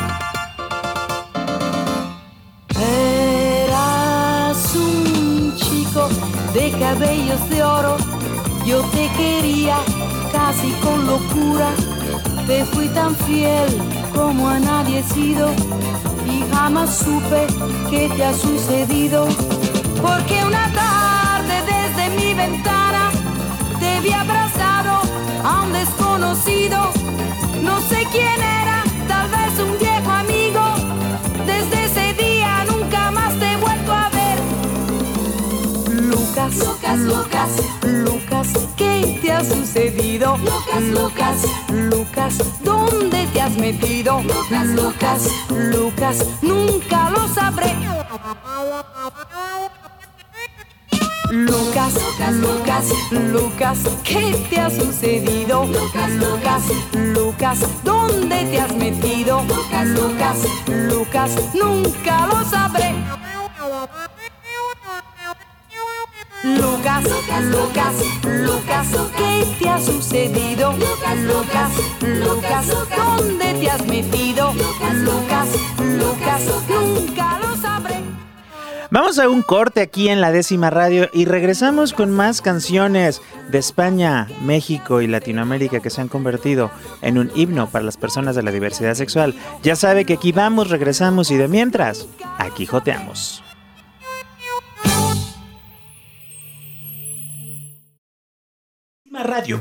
De 6.54 6.70
cabellos 6.78 7.48
de 7.48 7.62
oro, 7.62 7.96
yo 8.66 8.82
te 8.90 9.08
quería 9.16 9.76
casi 10.30 10.70
con 10.82 11.06
locura, 11.06 11.70
te 12.46 12.64
fui 12.66 12.88
tan 12.88 13.14
fiel 13.16 13.68
como 14.14 14.48
a 14.48 14.58
nadie 14.58 14.98
he 14.98 15.02
sido 15.02 15.48
y 16.26 16.44
jamás 16.52 16.98
supe 16.98 17.46
qué 17.90 18.10
te 18.16 18.24
ha 18.24 18.34
sucedido. 18.34 19.26
Porque 20.00 20.44
una 20.44 20.70
tarde 20.72 21.54
desde 21.64 22.16
mi 22.16 22.34
ventana 22.34 23.10
te 23.78 24.00
vi 24.00 24.12
abrazado 24.12 25.00
a 25.44 25.62
un 25.62 25.72
desconocido. 25.72 26.90
No 27.62 27.80
sé 27.82 28.06
quién 28.10 28.40
era, 28.62 28.84
Lucas, 36.64 36.98
Lucas, 36.98 37.50
Lucas, 37.82 38.48
¿qué 38.76 39.18
te 39.20 39.32
ha 39.32 39.44
sucedido? 39.44 40.36
Lucas, 40.38 40.82
Lucas, 40.82 41.36
Lucas, 41.68 42.62
¿dónde 42.62 43.26
te 43.32 43.40
has 43.40 43.56
metido? 43.56 44.22
Lucas, 44.22 44.66
Lucas, 44.68 45.28
Lucas, 45.50 46.26
nunca 46.42 47.10
lo 47.10 47.28
sabré. 47.28 47.74
Lucas, 51.30 51.94
Lucas, 52.30 52.84
Lucas, 53.10 53.78
¿qué 54.04 54.34
te 54.50 54.60
ha 54.60 54.70
sucedido? 54.70 55.64
Lucas, 55.64 56.10
Lucas, 56.10 56.62
Lucas, 56.92 57.58
¿dónde 57.82 58.44
te 58.44 58.60
has 58.60 58.74
metido? 58.76 59.42
Lucas, 59.44 59.86
Lucas, 59.88 60.36
Lucas, 60.68 61.30
nunca 61.54 62.26
lo 62.26 62.44
sabré. 62.44 62.94
Lucas, 66.44 67.04
Lucas, 67.04 67.94
Lucas, 68.24 68.86
¿qué 69.16 69.46
te 69.60 69.68
ha 69.68 69.80
sucedido? 69.80 70.72
Lucas, 70.72 71.18
Lucas, 71.18 71.70
Lucas, 72.02 72.66
¿dónde 72.96 73.54
te 73.54 73.70
has 73.70 73.86
metido? 73.86 74.52
Lucas, 74.52 75.48
Lucas, 75.78 76.42
nunca 76.68 77.38
lo 77.38 77.56
sabré. 77.56 77.94
Vamos 78.90 79.20
a 79.20 79.28
un 79.28 79.42
corte 79.42 79.82
aquí 79.82 80.08
en 80.08 80.20
la 80.20 80.32
décima 80.32 80.68
radio 80.68 81.08
y 81.12 81.26
regresamos 81.26 81.92
con 81.92 82.10
más 82.10 82.42
canciones 82.42 83.22
de 83.48 83.58
España, 83.58 84.26
México 84.42 85.00
y 85.00 85.06
Latinoamérica 85.06 85.78
que 85.78 85.90
se 85.90 86.00
han 86.00 86.08
convertido 86.08 86.72
en 87.02 87.18
un 87.18 87.30
himno 87.36 87.68
para 87.68 87.84
las 87.84 87.96
personas 87.96 88.34
de 88.34 88.42
la 88.42 88.50
diversidad 88.50 88.94
sexual. 88.94 89.36
Ya 89.62 89.76
sabe 89.76 90.04
que 90.04 90.14
aquí 90.14 90.32
vamos, 90.32 90.70
regresamos 90.70 91.30
y 91.30 91.36
de 91.36 91.46
mientras, 91.46 92.08
aquí 92.38 92.66
joteamos. 92.66 93.44
Radio. 99.22 99.60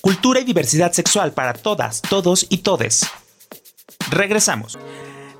Cultura 0.00 0.40
y 0.40 0.44
diversidad 0.44 0.92
sexual 0.92 1.32
para 1.32 1.52
todas, 1.52 2.02
todos 2.02 2.46
y 2.48 2.58
todes. 2.58 3.06
Regresamos. 4.10 4.78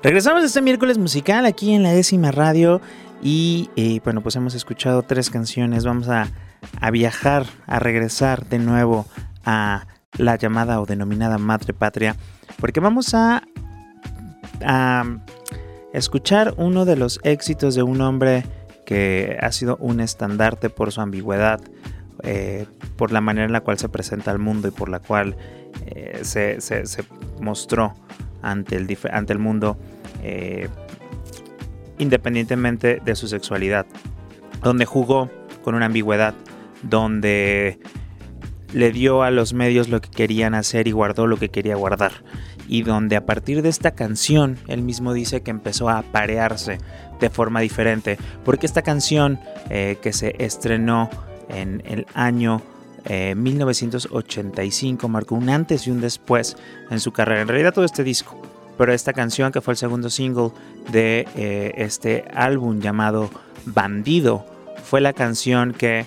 Regresamos 0.03 0.43
este 0.43 0.61
miércoles 0.61 0.97
musical 0.97 1.45
aquí 1.45 1.73
en 1.73 1.83
la 1.83 1.91
décima 1.91 2.31
radio 2.31 2.81
y 3.21 3.69
eh, 3.75 3.99
bueno, 4.03 4.21
pues 4.21 4.35
hemos 4.35 4.55
escuchado 4.55 5.03
tres 5.03 5.29
canciones. 5.29 5.85
Vamos 5.85 6.09
a, 6.09 6.27
viajar, 6.91 7.45
a 7.65 7.79
regresar 7.79 8.47
de 8.47 8.59
nuevo 8.59 9.05
a 9.45 9.87
la 10.17 10.35
llamada 10.35 10.81
o 10.81 10.85
denominada 10.85 11.37
Madre 11.37 11.73
Patria, 11.73 12.15
porque 12.59 12.79
vamos 12.79 13.13
a 13.13 13.43
escuchar 15.93 16.53
uno 16.57 16.85
de 16.85 16.95
los 16.95 17.19
éxitos 17.23 17.75
de 17.75 17.83
un 17.83 18.01
hombre 18.01 18.43
que 18.85 19.37
ha 19.41 19.51
sido 19.51 19.75
un 19.81 19.99
estandarte 19.99 20.69
por 20.69 20.93
su 20.93 21.01
ambigüedad, 21.01 21.59
eh, 22.23 22.65
por 22.95 23.11
la 23.11 23.21
manera 23.21 23.45
en 23.45 23.51
la 23.51 23.61
cual 23.61 23.77
se 23.77 23.89
presenta 23.89 24.31
al 24.31 24.39
mundo 24.39 24.67
y 24.67 24.71
por 24.71 24.89
la 24.89 24.99
cual 24.99 25.37
eh, 25.85 26.19
se, 26.23 26.57
mostró 27.39 27.93
ante 28.41 28.75
el, 28.75 28.97
ante 29.11 29.33
el 29.33 29.39
mundo 29.39 29.77
eh, 30.23 30.67
independientemente 31.99 33.01
de 33.03 33.15
su 33.15 33.27
sexualidad, 33.27 33.85
donde 34.63 34.85
jugó 34.85 35.29
con 35.63 35.75
una 35.75 35.85
ambigüedad, 35.85 36.33
donde 36.81 37.79
le 38.73 38.91
dio 38.91 39.21
a 39.21 39.31
los 39.31 39.53
medios 39.53 39.89
lo 39.89 40.01
que 40.01 40.09
querían 40.09 40.55
hacer 40.55 40.87
y 40.87 40.91
guardó 40.91 41.27
lo 41.27 41.37
que 41.37 41.49
quería 41.49 41.75
guardar. 41.75 42.23
Y 42.67 42.81
donde 42.81 43.15
a 43.15 43.25
partir 43.25 43.61
de 43.61 43.69
esta 43.69 43.91
canción, 43.91 44.57
él 44.67 44.81
mismo 44.81 45.13
dice 45.13 45.41
que 45.41 45.51
empezó 45.51 45.87
a 45.87 45.99
aparearse 45.99 46.79
de 47.19 47.29
forma 47.29 47.61
diferente. 47.61 48.17
Porque 48.43 48.65
esta 48.65 48.81
canción 48.81 49.39
que 49.69 50.11
se 50.11 50.35
estrenó 50.37 51.09
en 51.49 51.81
el 51.85 52.05
año 52.13 52.61
eh, 53.05 53.35
1985 53.35 55.07
marcó 55.07 55.35
un 55.35 55.49
antes 55.49 55.87
y 55.87 55.91
un 55.91 56.01
después 56.01 56.57
en 56.89 56.99
su 56.99 57.11
carrera. 57.11 57.41
En 57.41 57.47
realidad 57.47 57.73
todo 57.73 57.85
este 57.85 58.03
disco. 58.03 58.41
Pero 58.77 58.93
esta 58.93 59.13
canción 59.13 59.51
que 59.51 59.61
fue 59.61 59.73
el 59.73 59.77
segundo 59.77 60.09
single 60.09 60.51
de 60.91 61.27
eh, 61.35 61.73
este 61.77 62.25
álbum 62.33 62.79
llamado 62.79 63.29
Bandido 63.65 64.45
fue 64.83 65.01
la 65.01 65.13
canción 65.13 65.73
que 65.73 66.05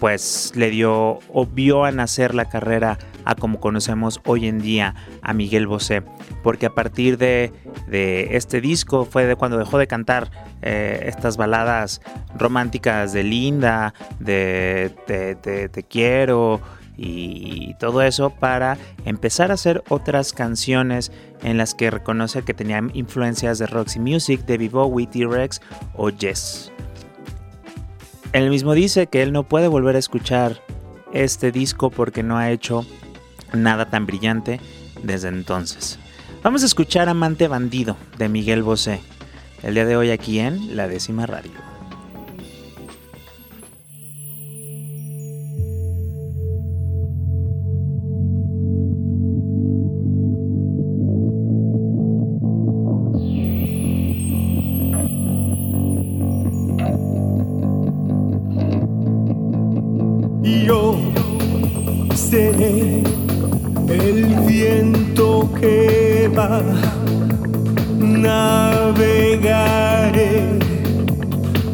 pues 0.00 0.52
le 0.56 0.70
dio 0.70 1.18
o 1.28 1.84
a 1.84 1.92
nacer 1.92 2.34
la 2.34 2.46
carrera 2.46 2.98
a 3.26 3.34
como 3.34 3.60
conocemos 3.60 4.20
hoy 4.24 4.48
en 4.48 4.58
día 4.58 4.94
a 5.22 5.34
Miguel 5.34 5.66
Bosé. 5.66 6.02
Porque 6.42 6.66
a 6.66 6.74
partir 6.74 7.18
de, 7.18 7.52
de 7.86 8.36
este 8.36 8.62
disco 8.62 9.04
fue 9.04 9.26
de 9.26 9.36
cuando 9.36 9.58
dejó 9.58 9.76
de 9.76 9.86
cantar 9.86 10.30
eh, 10.62 11.04
estas 11.04 11.36
baladas 11.36 12.00
románticas 12.34 13.12
de 13.12 13.24
Linda, 13.24 13.92
de 14.18 14.90
Te, 15.06 15.82
quiero 15.84 16.60
y 16.96 17.74
todo 17.78 18.02
eso 18.02 18.30
para 18.30 18.76
empezar 19.04 19.50
a 19.50 19.54
hacer 19.54 19.82
otras 19.88 20.32
canciones 20.32 21.12
en 21.42 21.56
las 21.56 21.74
que 21.74 21.90
reconoce 21.90 22.42
que 22.42 22.52
tenían 22.54 22.90
influencias 22.94 23.58
de 23.58 23.66
Roxy 23.66 24.00
Music, 24.00 24.42
David 24.46 24.72
Bowie, 24.72 25.06
T-Rex 25.06 25.60
o 25.94 26.10
Yes. 26.10 26.70
Él 28.32 28.48
mismo 28.48 28.74
dice 28.74 29.08
que 29.08 29.22
él 29.22 29.32
no 29.32 29.42
puede 29.42 29.66
volver 29.66 29.96
a 29.96 29.98
escuchar 29.98 30.62
este 31.12 31.50
disco 31.50 31.90
porque 31.90 32.22
no 32.22 32.38
ha 32.38 32.50
hecho 32.50 32.86
nada 33.52 33.90
tan 33.90 34.06
brillante 34.06 34.60
desde 35.02 35.28
entonces. 35.28 35.98
Vamos 36.42 36.62
a 36.62 36.66
escuchar 36.66 37.08
Amante 37.08 37.48
Bandido 37.48 37.96
de 38.18 38.28
Miguel 38.28 38.62
Bosé, 38.62 39.00
el 39.62 39.74
día 39.74 39.84
de 39.84 39.96
hoy 39.96 40.10
aquí 40.10 40.38
en 40.38 40.76
La 40.76 40.86
Décima 40.86 41.26
Radio. 41.26 41.69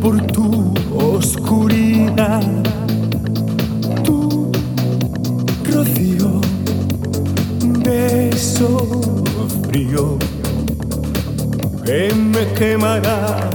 Por 0.06 0.22
tu 0.28 0.72
oscuridad, 0.94 2.40
tu 4.04 4.52
rocío, 5.64 6.40
beso 7.82 9.00
frío 9.64 10.16
que 11.84 12.14
me 12.14 12.46
quemará. 12.52 13.50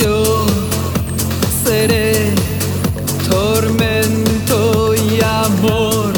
Yo 0.00 0.44
seré 1.64 2.32
tormento 3.30 4.94
y 4.96 5.20
amor, 5.22 6.12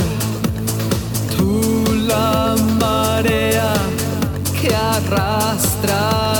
tú 1.36 1.84
la 2.06 2.56
marea 2.80 3.74
que 4.58 4.74
arrastra 4.74 6.37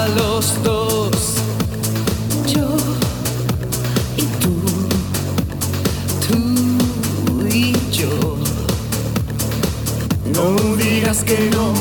que 11.28 11.50
no, 11.50 11.74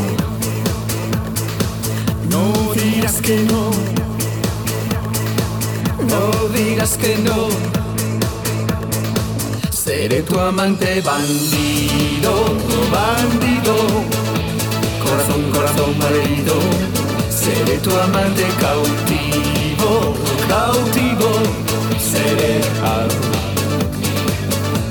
no 2.30 2.74
digas 2.74 3.22
que 3.22 3.38
no, 3.50 3.72
No 6.12 6.50
digas 6.50 6.98
que 6.98 7.16
no. 7.28 7.48
Seré 9.72 10.22
tu 10.24 10.38
amante 10.38 11.02
bandido, 11.02 12.34
bandido. 12.92 13.76
Corazón, 15.04 15.42
corazón 15.54 15.98
malherido. 15.98 16.56
Seré 17.30 17.78
tu 17.78 17.92
amante 17.96 18.46
cautivo, 18.66 20.14
cautivo. 20.50 21.30
Seré 22.12 22.60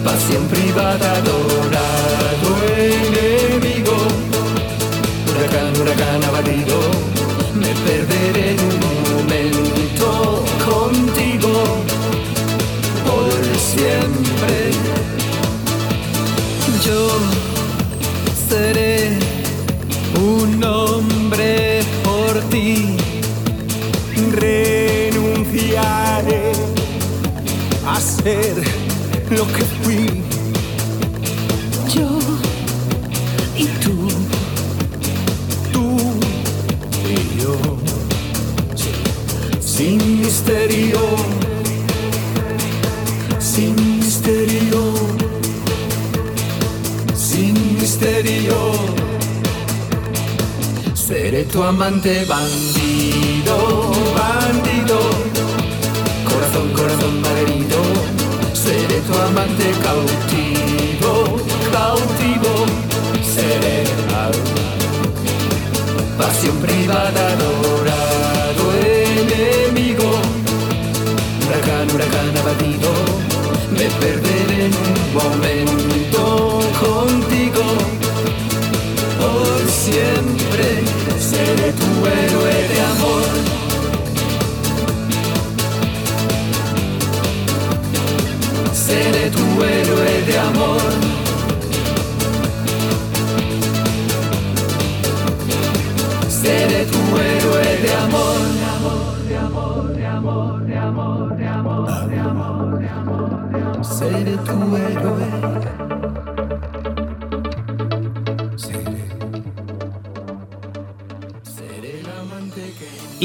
pasión 0.02 0.44
privada, 0.48 1.12
adorado 1.18 2.48
enemigo. 2.74 3.35
Huracán, 5.86 6.24
abatido. 6.24 6.80
Me 7.54 7.72
perderé 7.86 8.65
tu 51.44 51.62
amante 51.62 52.24
bandido, 52.24 53.92
bandido. 54.16 54.98
Corazón, 56.24 56.70
corazón 56.74 57.20
malherido, 57.20 57.78
seré 58.54 59.00
tu 59.00 59.12
amante 59.12 59.70
cautivo, 59.82 61.36
cautivo. 61.72 62.66
Seré 63.34 63.84
pasión 66.16 66.56
privada, 66.56 67.32
adorado 67.32 68.64
enemigo. 68.80 70.10
Huracán, 71.46 71.86
huracán 71.94 72.36
abatido, 72.38 72.90
me 73.72 73.86
perderé 74.00 74.66
en 74.66 74.72
un 74.72 75.14
momento 75.14 76.60
contigo. 76.80 77.64
Por 79.18 79.70
siempre 79.70 80.45
seré 81.36 81.70
tu 81.78 81.90
héroe 82.08 82.35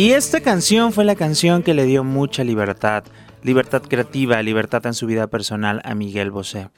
Y 0.01 0.13
esta 0.13 0.41
canción 0.41 0.93
fue 0.93 1.05
la 1.05 1.13
canción 1.13 1.61
que 1.61 1.75
le 1.75 1.85
dio 1.85 2.03
mucha 2.03 2.43
libertad, 2.43 3.03
libertad 3.43 3.83
creativa, 3.83 4.41
libertad 4.41 4.83
en 4.87 4.95
su 4.95 5.05
vida 5.05 5.27
personal 5.27 5.79
a 5.85 5.93
Miguel 5.93 6.31
Bosé. 6.31 6.71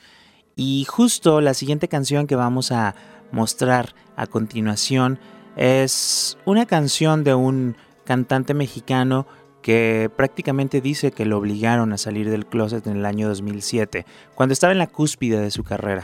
Y 0.57 0.86
justo 0.89 1.39
la 1.39 1.53
siguiente 1.53 1.88
canción 1.88 2.27
que 2.27 2.36
vamos 2.36 2.73
a 2.73 2.95
mostrar 3.31 3.95
a 4.17 4.27
continuación 4.27 5.19
es 5.55 6.38
una 6.43 6.65
canción 6.65 7.23
de 7.23 7.33
un 7.33 7.77
cantante 8.03 8.53
mexicano 8.53 9.25
que 9.62 10.12
prácticamente 10.13 10.81
dice 10.81 11.13
que 11.13 11.25
lo 11.25 11.38
obligaron 11.38 11.93
a 11.93 11.97
salir 11.97 12.29
del 12.29 12.45
closet 12.45 12.86
en 12.88 12.97
el 12.97 13.05
año 13.05 13.29
2007, 13.29 14.05
cuando 14.36 14.51
estaba 14.51 14.73
en 14.73 14.79
la 14.79 14.88
cúspide 14.88 15.39
de 15.39 15.51
su 15.51 15.63
carrera, 15.63 16.03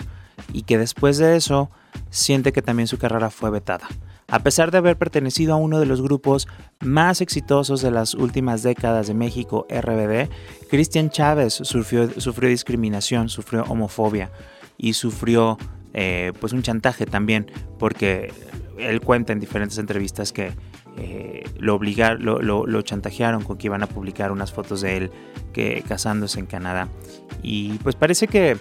y 0.53 0.61
que 0.61 0.77
después 0.77 1.17
de 1.17 1.35
eso 1.35 1.69
siente 2.11 2.53
que 2.53 2.61
también 2.61 2.87
su 2.87 2.97
carrera 2.97 3.29
fue 3.29 3.49
vetada. 3.49 3.89
A 4.31 4.39
pesar 4.39 4.69
de 4.69 4.77
haber 4.77 4.95
pertenecido 4.95 5.53
a 5.53 5.57
uno 5.57 5.79
de 5.79 5.87
los 5.87 6.01
grupos 6.01 6.47
más 6.81 7.19
exitosos 7.19 7.81
de 7.81 7.89
las 7.89 8.13
últimas 8.13 8.61
décadas 8.61 9.07
de 9.07 9.15
México, 9.15 9.65
RBD, 9.69 10.29
Cristian 10.69 11.09
Chávez 11.09 11.53
sufrió, 11.53 12.07
discriminación, 12.47 13.29
sufrió 13.29 13.63
homofobia 13.63 14.29
y 14.77 14.93
sufrió 14.93 15.57
eh, 15.93 16.31
pues 16.39 16.53
un 16.53 16.61
chantaje 16.61 17.07
también, 17.07 17.51
porque 17.79 18.31
él 18.77 19.01
cuenta 19.01 19.33
en 19.33 19.39
diferentes 19.39 19.79
entrevistas 19.79 20.31
que 20.31 20.51
eh, 20.97 21.43
lo, 21.57 21.73
obligar, 21.73 22.21
lo, 22.21 22.39
lo, 22.39 22.67
lo, 22.67 22.81
chantajearon 22.83 23.43
con 23.43 23.57
que 23.57 23.67
iban 23.67 23.81
a 23.81 23.87
publicar 23.87 24.31
unas 24.31 24.51
fotos 24.51 24.81
de 24.81 24.97
él 24.97 25.11
que, 25.53 25.83
casándose 25.87 26.39
en 26.39 26.45
Canadá. 26.45 26.87
Y 27.41 27.79
pues 27.79 27.95
parece 27.95 28.27
que 28.27 28.57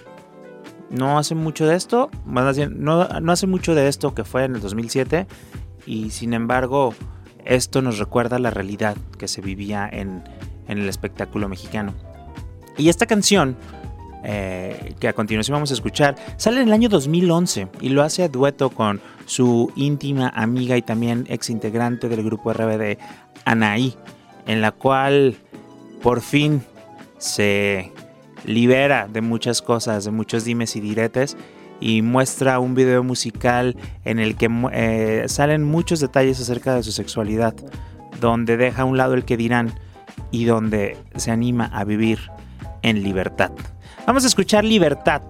no 0.89 1.19
hace 1.19 1.35
mucho 1.35 1.67
de 1.67 1.75
esto, 1.75 2.09
más 2.25 2.57
bien, 2.57 2.83
no, 2.83 3.07
no 3.19 3.31
hace 3.31 3.45
mucho 3.45 3.75
de 3.75 3.87
esto 3.87 4.15
que 4.15 4.23
fue 4.23 4.45
en 4.45 4.55
el 4.55 4.61
2007 4.61 5.27
y 5.85 6.09
sin 6.11 6.33
embargo 6.33 6.93
esto 7.45 7.81
nos 7.81 7.99
recuerda 7.99 8.39
la 8.39 8.51
realidad 8.51 8.95
que 9.17 9.27
se 9.27 9.41
vivía 9.41 9.89
en, 9.91 10.23
en 10.67 10.77
el 10.77 10.89
espectáculo 10.89 11.49
mexicano. 11.49 11.93
Y 12.77 12.89
esta 12.89 13.05
canción, 13.05 13.57
eh, 14.23 14.95
que 14.99 15.07
a 15.07 15.13
continuación 15.13 15.55
vamos 15.55 15.71
a 15.71 15.73
escuchar, 15.73 16.15
sale 16.37 16.61
en 16.61 16.67
el 16.67 16.73
año 16.73 16.89
2011 16.89 17.67
y 17.81 17.89
lo 17.89 18.03
hace 18.03 18.23
a 18.23 18.29
dueto 18.29 18.69
con 18.69 19.01
su 19.25 19.71
íntima 19.75 20.29
amiga 20.29 20.77
y 20.77 20.81
también 20.81 21.25
ex 21.27 21.49
integrante 21.49 22.07
del 22.07 22.23
grupo 22.23 22.53
RBD, 22.53 22.97
Anaí, 23.45 23.95
en 24.45 24.61
la 24.61 24.71
cual 24.71 25.35
por 26.01 26.21
fin 26.21 26.63
se 27.17 27.91
libera 28.45 29.07
de 29.07 29.21
muchas 29.21 29.61
cosas, 29.61 30.05
de 30.05 30.11
muchos 30.11 30.45
dimes 30.45 30.75
y 30.75 30.81
diretes 30.81 31.35
y 31.79 32.01
muestra 32.01 32.59
un 32.59 32.75
video 32.75 33.03
musical 33.03 33.77
en 34.05 34.19
el 34.19 34.35
que 34.35 34.49
eh, 34.73 35.25
salen 35.27 35.63
muchos 35.63 35.99
detalles 35.99 36.39
acerca 36.39 36.75
de 36.75 36.83
su 36.83 36.91
sexualidad, 36.91 37.55
donde 38.19 38.57
deja 38.57 38.81
a 38.83 38.85
un 38.85 38.97
lado 38.97 39.13
el 39.13 39.25
que 39.25 39.37
dirán 39.37 39.73
y 40.31 40.45
donde 40.45 40.97
se 41.15 41.31
anima 41.31 41.65
a 41.65 41.83
vivir 41.83 42.19
en 42.81 43.03
libertad. 43.03 43.51
Vamos 44.05 44.23
a 44.23 44.27
escuchar 44.27 44.63
Libertad 44.63 45.21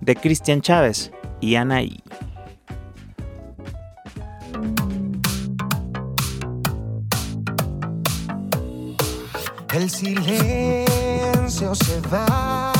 de 0.00 0.16
Cristian 0.16 0.60
Chávez 0.60 1.12
y 1.40 1.54
Anaí. 1.56 2.02
El 9.74 9.88
silencio 9.88 11.74
se 11.74 12.00
va 12.12 12.72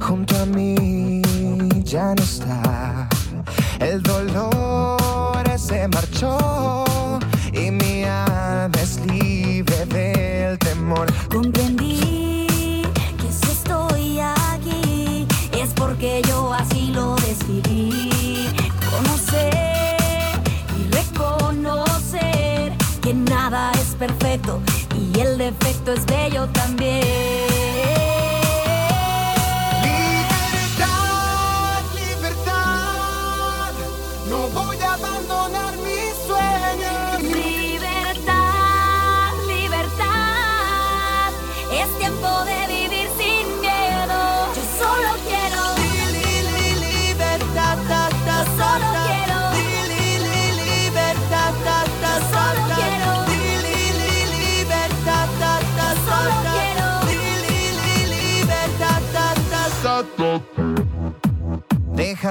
junto 0.00 0.36
a 0.36 0.46
mí, 0.46 1.22
ya 1.84 2.14
no 2.14 2.22
está. 2.22 3.08
El 3.78 4.02
dolor 4.02 5.46
se 5.56 5.86
marchó 5.88 6.84
y 7.52 7.70
mi 7.70 8.04
alma 8.04 8.76
es 8.82 8.98
libre 9.06 9.86
del 9.86 10.58
temor. 10.58 11.06
Comprendí 11.28 12.82
que 13.18 13.30
si 13.30 13.52
estoy 13.52 14.20
aquí 14.20 15.26
es 15.52 15.70
porque 15.74 16.22
yo 16.26 16.52
así 16.52 16.88
lo 16.88 17.16
decidí. 17.16 18.48
Conocer 18.90 20.40
y 20.78 20.94
reconocer 20.94 22.72
que 23.02 23.14
nada 23.14 23.72
es 23.72 23.94
perfecto 23.96 24.60
y 24.98 25.20
el 25.20 25.38
defecto 25.38 25.92
es 25.92 26.04
bello 26.06 26.48
también. 26.48 27.53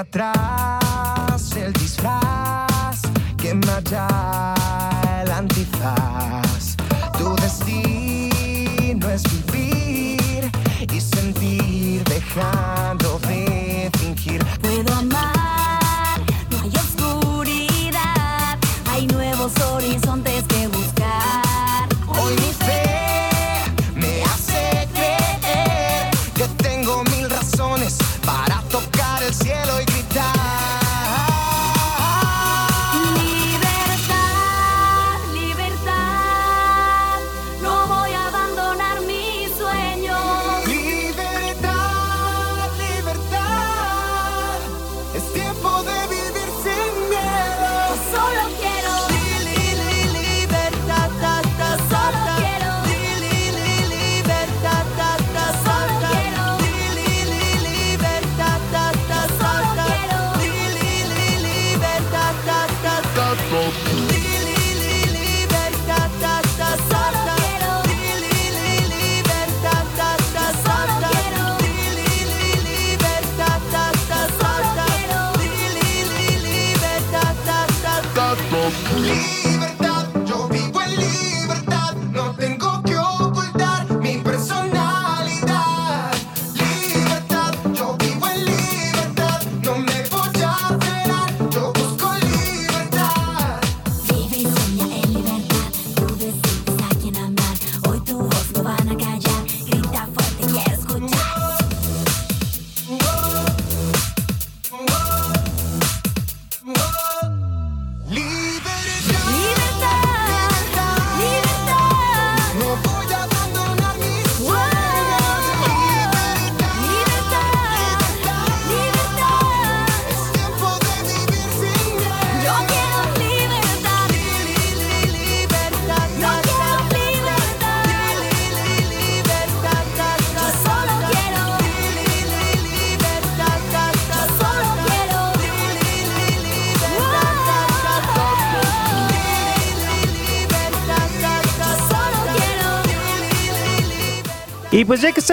Atrás 0.04 1.56
el 1.56 1.72
disfraz, 1.72 3.02
quema 3.36 3.80
ya 3.90 4.54
el 5.22 5.30
antifaz. 5.30 6.76
Tu 7.18 7.34
destino 7.36 9.08
es 9.10 9.22
vivir 9.32 10.50
y 10.92 11.00
sentir 11.00 12.04
dejando 12.04 13.18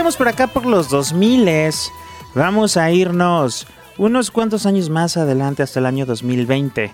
Estamos 0.02 0.18
por 0.18 0.30
acá 0.30 0.48
por 0.48 0.66
los 0.66 0.90
2000, 0.90 1.48
vamos 2.34 2.76
a 2.76 2.90
irnos 2.90 3.68
unos 4.00 4.32
cuantos 4.32 4.66
años 4.66 4.90
más 4.90 5.16
adelante 5.16 5.62
hasta 5.62 5.80
el 5.80 5.86
año 5.86 6.08
2020, 6.08 6.92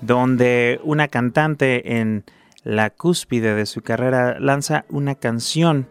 donde 0.00 0.80
una 0.82 1.06
cantante 1.06 2.00
en 2.00 2.24
la 2.64 2.90
cúspide 2.90 3.54
de 3.54 3.64
su 3.64 3.82
carrera 3.82 4.40
lanza 4.40 4.86
una 4.88 5.14
canción 5.14 5.88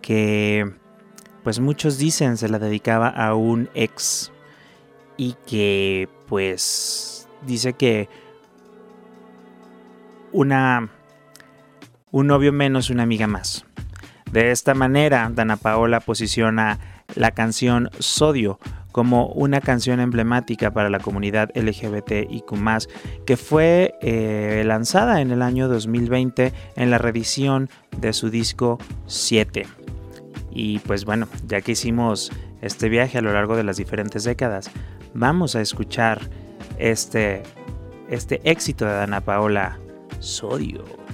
que 0.00 0.72
pues 1.42 1.58
muchos 1.58 1.98
dicen 1.98 2.36
se 2.36 2.48
la 2.48 2.60
dedicaba 2.60 3.08
a 3.08 3.34
un 3.34 3.68
ex 3.74 4.30
y 5.16 5.34
que 5.44 6.08
pues 6.28 7.28
dice 7.44 7.72
que 7.72 8.08
una 10.30 10.88
un 12.12 12.28
novio 12.28 12.52
menos, 12.52 12.90
una 12.90 13.02
amiga 13.02 13.26
más. 13.26 13.65
De 14.36 14.50
esta 14.50 14.74
manera, 14.74 15.30
Dana 15.34 15.56
Paola 15.56 15.98
posiciona 16.00 16.78
la 17.14 17.30
canción 17.30 17.88
Sodio 18.00 18.58
como 18.92 19.28
una 19.28 19.62
canción 19.62 19.98
emblemática 19.98 20.74
para 20.74 20.90
la 20.90 21.00
comunidad 21.00 21.48
LGBTIQ, 21.54 22.52
que 23.24 23.38
fue 23.38 23.94
eh, 24.02 24.62
lanzada 24.66 25.22
en 25.22 25.30
el 25.30 25.40
año 25.40 25.68
2020 25.68 26.52
en 26.76 26.90
la 26.90 26.98
reedición 26.98 27.70
de 27.96 28.12
su 28.12 28.28
disco 28.28 28.76
7. 29.06 29.66
Y 30.50 30.80
pues 30.80 31.06
bueno, 31.06 31.28
ya 31.46 31.62
que 31.62 31.72
hicimos 31.72 32.30
este 32.60 32.90
viaje 32.90 33.16
a 33.16 33.22
lo 33.22 33.32
largo 33.32 33.56
de 33.56 33.64
las 33.64 33.78
diferentes 33.78 34.24
décadas, 34.24 34.70
vamos 35.14 35.56
a 35.56 35.62
escuchar 35.62 36.20
este, 36.76 37.42
este 38.10 38.42
éxito 38.44 38.84
de 38.84 38.92
Dana 38.92 39.22
Paola, 39.22 39.78
Sodio. 40.18 41.05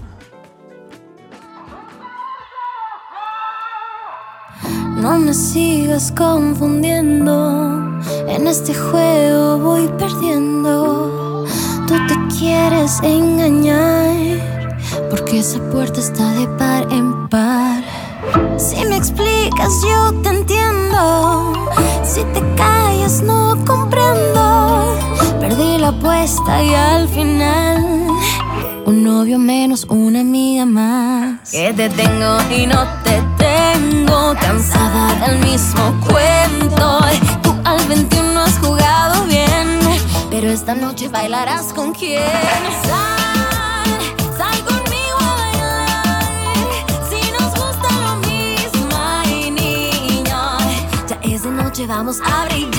No 5.03 5.19
me 5.19 5.35
sigas 5.35 6.13
confundiendo, 6.17 8.01
en 8.29 8.47
este 8.47 8.73
juego 8.73 9.59
voy 9.59 9.89
perdiendo. 9.99 11.45
Tú 11.89 11.95
te 12.07 12.15
quieres 12.39 13.01
engañar, 13.03 14.15
porque 15.11 15.41
esa 15.41 15.59
puerta 15.73 15.99
está 15.99 16.31
de 16.35 16.47
par 16.57 16.87
en 16.93 17.29
par. 17.29 17.83
Si 18.57 18.77
me 18.85 18.97
explicas, 18.97 19.73
yo 19.83 20.13
te 20.23 20.29
entiendo. 20.29 21.53
Si 22.05 22.23
te 22.23 22.41
callas, 22.55 23.23
no 23.23 23.59
comprendo. 23.67 24.95
Perdí 25.41 25.79
la 25.79 25.89
apuesta 25.89 26.63
y 26.63 26.77
al 26.77 27.09
final, 27.09 28.07
un 28.87 29.03
novio 29.03 29.41
menos, 29.41 29.85
una 29.89 30.21
amiga 30.21 30.65
más. 30.65 31.51
Que 31.51 31.73
te 31.73 31.91
tengo 31.91 32.37
y 32.57 32.69
no 32.69 32.87
te 33.03 33.32
tengo 33.83 34.35
cansada 34.41 35.27
del 35.27 35.39
mismo 35.41 35.95
cuento. 36.07 37.01
Tú 37.43 37.55
al 37.65 37.85
21 37.87 38.41
has 38.41 38.59
jugado 38.59 39.25
bien, 39.25 39.81
pero 40.31 40.49
esta 40.51 40.75
noche 40.75 41.09
bailarás 41.09 41.73
con 41.73 41.93
quién. 41.93 42.23
Sal, 42.89 43.91
sal 44.39 44.59
conmigo 44.65 45.19
a 45.21 45.35
bailar. 45.43 46.67
Si 47.09 47.21
nos 47.33 47.51
gusta 47.61 47.89
lo 48.05 48.17
mismo, 48.29 48.97
ay 49.25 49.51
niño, 49.51 50.59
ya 51.09 51.19
es 51.23 51.43
de 51.43 51.51
noche, 51.51 51.87
vamos 51.87 52.21
a 52.25 52.45
brillar. 52.47 52.72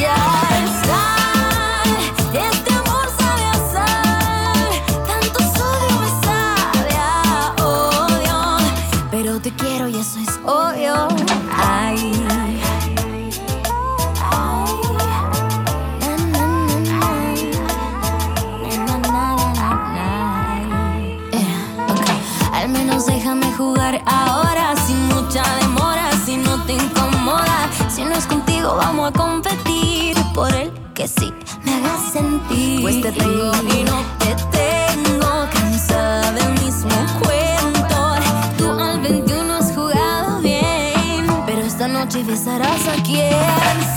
Vamos 28.85 29.09
a 29.09 29.11
competir 29.13 30.15
por 30.33 30.53
el 30.53 30.71
que 30.93 31.07
sí 31.07 31.33
me 31.63 31.73
hagas 31.75 32.11
sentir. 32.11 32.81
Pues 32.81 33.01
te 33.01 33.11
tengo 33.11 33.51
y 33.75 33.83
no 33.83 33.97
te 34.19 34.35
tengo, 34.57 35.31
cansada 35.53 36.31
del 36.31 36.51
mismo 36.63 36.95
cuento. 37.21 38.15
Tú 38.57 38.71
al 38.71 38.99
21 39.01 39.53
has 39.53 39.71
jugado 39.73 40.39
bien, 40.41 41.25
pero 41.45 41.61
esta 41.61 41.87
noche 41.87 42.23
besarás 42.23 42.87
a 42.87 43.01
quien. 43.03 43.31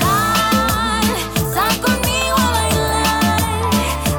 Sal, 0.01 1.07
sal 1.53 1.81
conmigo 1.81 2.37
a 2.39 2.51
bailar. 2.59 3.41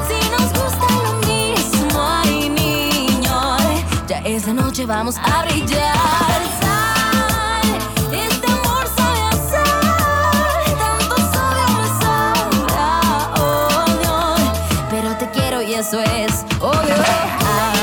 Si 0.08 0.18
nos 0.34 0.48
gusta 0.58 0.86
lo 1.06 1.12
mismo, 1.26 2.00
ay 2.24 2.50
niño, 2.50 3.56
ya 4.06 4.18
esa 4.18 4.52
noche 4.52 4.84
vamos 4.86 5.16
a 5.18 5.44
brillar. 5.44 6.57
Eso 15.88 16.00
es 16.02 16.44
obvio. 16.60 16.94
Ay. 17.46 17.80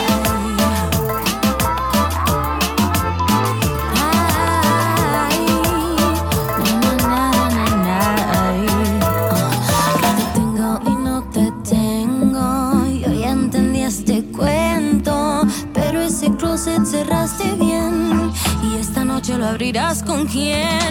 Ay, 7.10 7.40
ay. 8.52 8.68
Te 10.18 10.24
tengo 10.36 10.80
y 10.86 10.96
no 11.04 11.24
te 11.34 11.52
tengo. 11.68 12.86
Yo 13.00 13.12
ya 13.12 13.32
entendí 13.32 13.80
este 13.82 14.24
cuento, 14.26 15.42
pero 15.74 16.02
ese 16.02 16.30
closet 16.36 16.86
cerraste 16.86 17.54
bien. 17.54 18.32
Y 18.62 18.78
esta 18.78 19.04
noche 19.04 19.36
lo 19.36 19.48
abrirás 19.48 20.04
con 20.04 20.28
quién. 20.28 20.85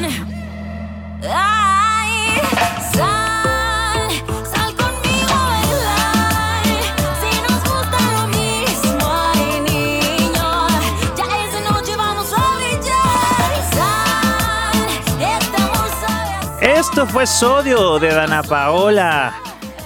Fue 17.07 17.26
Sodio 17.26 17.98
de 17.98 18.09
Dana 18.09 18.42
Paola. 18.42 19.34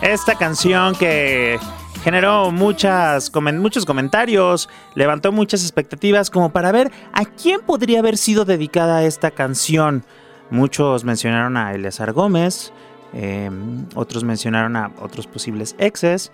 Esta 0.03 0.37
canción 0.37 0.95
que 0.95 1.59
generó 2.03 2.51
muchas, 2.51 3.33
muchos 3.35 3.85
comentarios, 3.85 4.69
levantó 4.95 5.33
muchas 5.33 5.63
expectativas 5.63 6.31
como 6.31 6.51
para 6.51 6.71
ver 6.71 6.93
a 7.13 7.25
quién 7.25 7.61
podría 7.61 8.01
haber 8.01 8.19
sido 8.19 8.45
dedicada 8.45 9.05
esta 9.05 9.31
canción. 9.31 10.05
Muchos 10.51 11.05
mencionaron 11.05 11.57
a 11.57 11.73
Eleazar 11.73 12.13
Gómez, 12.13 12.73
eh, 13.15 13.51
otros 13.95 14.23
mencionaron 14.23 14.77
a 14.77 14.93
otros 15.01 15.27
posibles 15.27 15.77
exes. 15.79 16.31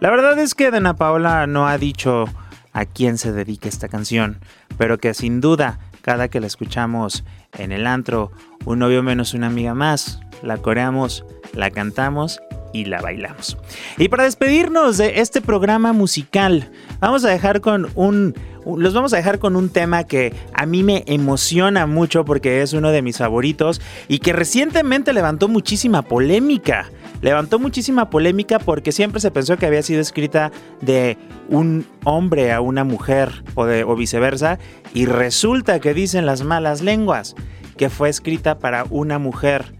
La 0.00 0.10
verdad 0.10 0.38
es 0.38 0.54
que 0.54 0.70
Dana 0.70 0.94
Paola 0.94 1.46
no 1.46 1.66
ha 1.66 1.78
dicho 1.78 2.26
a 2.72 2.84
quién 2.84 3.18
se 3.18 3.32
dedica 3.32 3.68
esta 3.68 3.88
canción, 3.88 4.38
pero 4.78 4.98
que 4.98 5.14
sin 5.14 5.40
duda, 5.40 5.78
cada 6.02 6.28
que 6.28 6.40
la 6.40 6.46
escuchamos 6.46 7.24
en 7.56 7.72
el 7.72 7.86
antro, 7.86 8.30
un 8.64 8.80
novio 8.80 9.02
menos 9.02 9.34
una 9.34 9.46
amiga 9.46 9.74
más, 9.74 10.20
la 10.42 10.58
coreamos, 10.58 11.24
la 11.54 11.70
cantamos 11.70 12.40
y 12.72 12.84
la 12.86 13.00
bailamos. 13.00 13.56
Y 13.98 14.08
para 14.08 14.24
despedirnos 14.24 14.98
de 14.98 15.20
este 15.20 15.40
programa 15.40 15.92
musical, 15.92 16.70
vamos 17.00 17.24
a 17.24 17.30
dejar 17.30 17.60
con 17.60 17.88
un 17.94 18.34
los 18.64 18.94
vamos 18.94 19.12
a 19.12 19.16
dejar 19.16 19.40
con 19.40 19.56
un 19.56 19.70
tema 19.70 20.04
que 20.04 20.32
a 20.54 20.66
mí 20.66 20.84
me 20.84 21.02
emociona 21.06 21.86
mucho 21.86 22.24
porque 22.24 22.62
es 22.62 22.72
uno 22.72 22.90
de 22.90 23.02
mis 23.02 23.18
favoritos 23.18 23.80
y 24.06 24.20
que 24.20 24.32
recientemente 24.32 25.12
levantó 25.12 25.48
muchísima 25.48 26.02
polémica. 26.02 26.88
Levantó 27.22 27.58
muchísima 27.58 28.10
polémica 28.10 28.58
porque 28.58 28.92
siempre 28.92 29.20
se 29.20 29.30
pensó 29.30 29.56
que 29.56 29.66
había 29.66 29.82
sido 29.82 30.00
escrita 30.00 30.52
de 30.80 31.16
un 31.48 31.86
hombre 32.04 32.52
a 32.52 32.60
una 32.60 32.84
mujer 32.84 33.44
o, 33.54 33.64
de, 33.64 33.84
o 33.84 33.94
viceversa 33.96 34.58
y 34.92 35.06
resulta 35.06 35.80
que 35.80 35.94
dicen 35.94 36.26
las 36.26 36.42
malas 36.42 36.82
lenguas 36.82 37.34
que 37.76 37.88
fue 37.88 38.08
escrita 38.08 38.58
para 38.58 38.84
una 38.90 39.18
mujer 39.18 39.72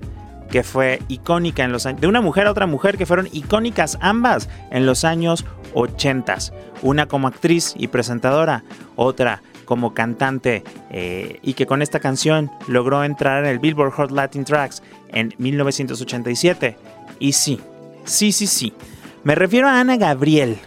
que 0.51 0.63
fue 0.63 1.01
icónica 1.09 1.65
en 1.65 1.73
los 1.73 1.87
años, 1.87 2.01
de 2.01 2.07
una 2.07 2.21
mujer 2.21 2.47
a 2.47 2.51
otra 2.51 2.67
mujer 2.67 2.97
que 2.97 3.07
fueron 3.07 3.29
icónicas 3.33 3.99
ambas 4.01 4.49
en 4.71 4.87
los 4.87 5.05
años 5.05 5.45
80. 5.75 6.37
Una 6.83 7.07
como 7.07 7.27
actriz 7.27 7.75
y 7.77 7.89
presentadora, 7.89 8.63
otra 8.95 9.43
como 9.65 9.95
cantante 9.95 10.63
eh, 10.91 11.39
y 11.43 11.55
que 11.55 11.67
con 11.67 11.81
esta 11.81 12.01
canción 12.01 12.51
logró 12.67 13.03
entrar 13.05 13.45
en 13.45 13.51
el 13.51 13.59
Billboard 13.59 13.93
Hot 13.93 14.11
Latin 14.11 14.45
Tracks 14.45 14.83
en 15.09 15.35
1987. 15.39 16.77
Y 17.19 17.33
sí, 17.33 17.61
sí, 18.05 18.33
sí, 18.33 18.47
sí. 18.47 18.73
Me 19.25 19.35
refiero 19.35 19.69
a 19.69 19.81
Ana 19.81 19.97
Gabriel. 19.97 20.59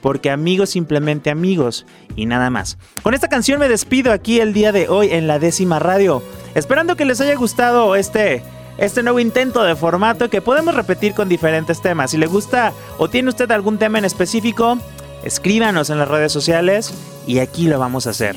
porque 0.00 0.30
amigos 0.30 0.70
simplemente 0.70 1.30
amigos 1.30 1.86
y 2.16 2.26
nada 2.26 2.50
más. 2.50 2.78
Con 3.02 3.14
esta 3.14 3.28
canción 3.28 3.58
me 3.60 3.68
despido 3.68 4.12
aquí 4.12 4.40
el 4.40 4.52
día 4.52 4.72
de 4.72 4.88
hoy 4.88 5.08
en 5.10 5.26
la 5.26 5.38
décima 5.38 5.78
radio, 5.78 6.22
esperando 6.54 6.96
que 6.96 7.04
les 7.04 7.20
haya 7.20 7.34
gustado 7.34 7.96
este 7.96 8.42
este 8.78 9.02
nuevo 9.02 9.18
intento 9.18 9.64
de 9.64 9.74
formato 9.74 10.30
que 10.30 10.40
podemos 10.40 10.72
repetir 10.72 11.12
con 11.12 11.28
diferentes 11.28 11.82
temas. 11.82 12.12
Si 12.12 12.16
le 12.16 12.26
gusta 12.26 12.72
o 12.96 13.10
tiene 13.10 13.28
usted 13.30 13.50
algún 13.50 13.76
tema 13.76 13.98
en 13.98 14.04
específico, 14.04 14.78
escríbanos 15.24 15.90
en 15.90 15.98
las 15.98 16.06
redes 16.06 16.30
sociales 16.30 16.94
y 17.26 17.40
aquí 17.40 17.66
lo 17.66 17.80
vamos 17.80 18.06
a 18.06 18.10
hacer. 18.10 18.36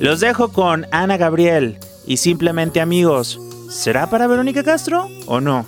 Los 0.00 0.20
dejo 0.20 0.48
con 0.48 0.86
Ana 0.90 1.18
Gabriel 1.18 1.78
y 2.06 2.16
simplemente 2.16 2.80
amigos. 2.80 3.38
¿Será 3.68 4.08
para 4.08 4.26
Verónica 4.26 4.64
Castro 4.64 5.06
o 5.26 5.42
no? 5.42 5.66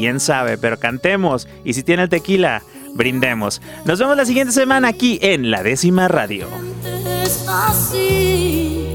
Quién 0.00 0.18
sabe, 0.18 0.56
pero 0.56 0.78
cantemos 0.78 1.46
y 1.62 1.74
si 1.74 1.82
tiene 1.82 2.04
el 2.04 2.08
tequila, 2.08 2.62
brindemos. 2.94 3.60
Nos 3.84 3.98
vemos 3.98 4.16
la 4.16 4.24
siguiente 4.24 4.50
semana 4.50 4.88
aquí 4.88 5.18
en 5.20 5.50
La 5.50 5.62
Décima 5.62 6.08
Radio. 6.08 6.48
Así, 7.46 8.94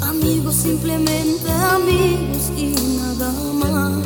amigos, 0.00 0.56
simplemente 0.56 1.48
amigos 1.48 2.50
y 2.56 2.74
nada 2.98 3.32
más. 3.54 4.02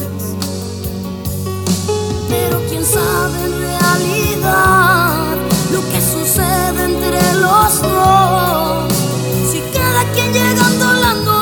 Pero 2.29 2.61
quién 2.69 2.85
sabe 2.85 3.43
en 3.43 3.59
realidad 3.59 5.37
lo 5.73 5.81
que 5.91 6.01
sucede 6.03 6.85
entre 6.85 7.33
los 7.41 7.81
dos. 7.81 8.93
Si 9.51 9.63
cada 9.73 10.05
quien 10.13 10.35
llegando 10.35 10.93
la 11.01 11.15
noche 11.15 11.36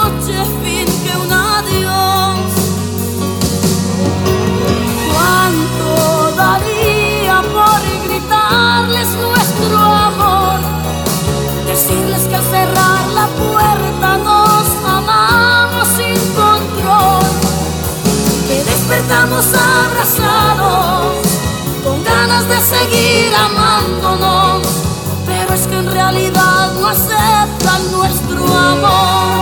abrazados, 19.53 21.27
con 21.83 22.03
ganas 22.05 22.49
de 22.49 22.59
seguir 22.61 23.35
amándonos. 23.35 24.63
Pero 25.27 25.55
es 25.55 25.67
que 25.67 25.77
en 25.77 25.91
realidad 25.91 26.73
no 26.81 26.89
aceptan 26.89 27.93
nuestro 27.93 28.47
amor. 28.47 29.34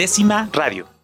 Décima 0.00 0.48
radio. 0.54 0.99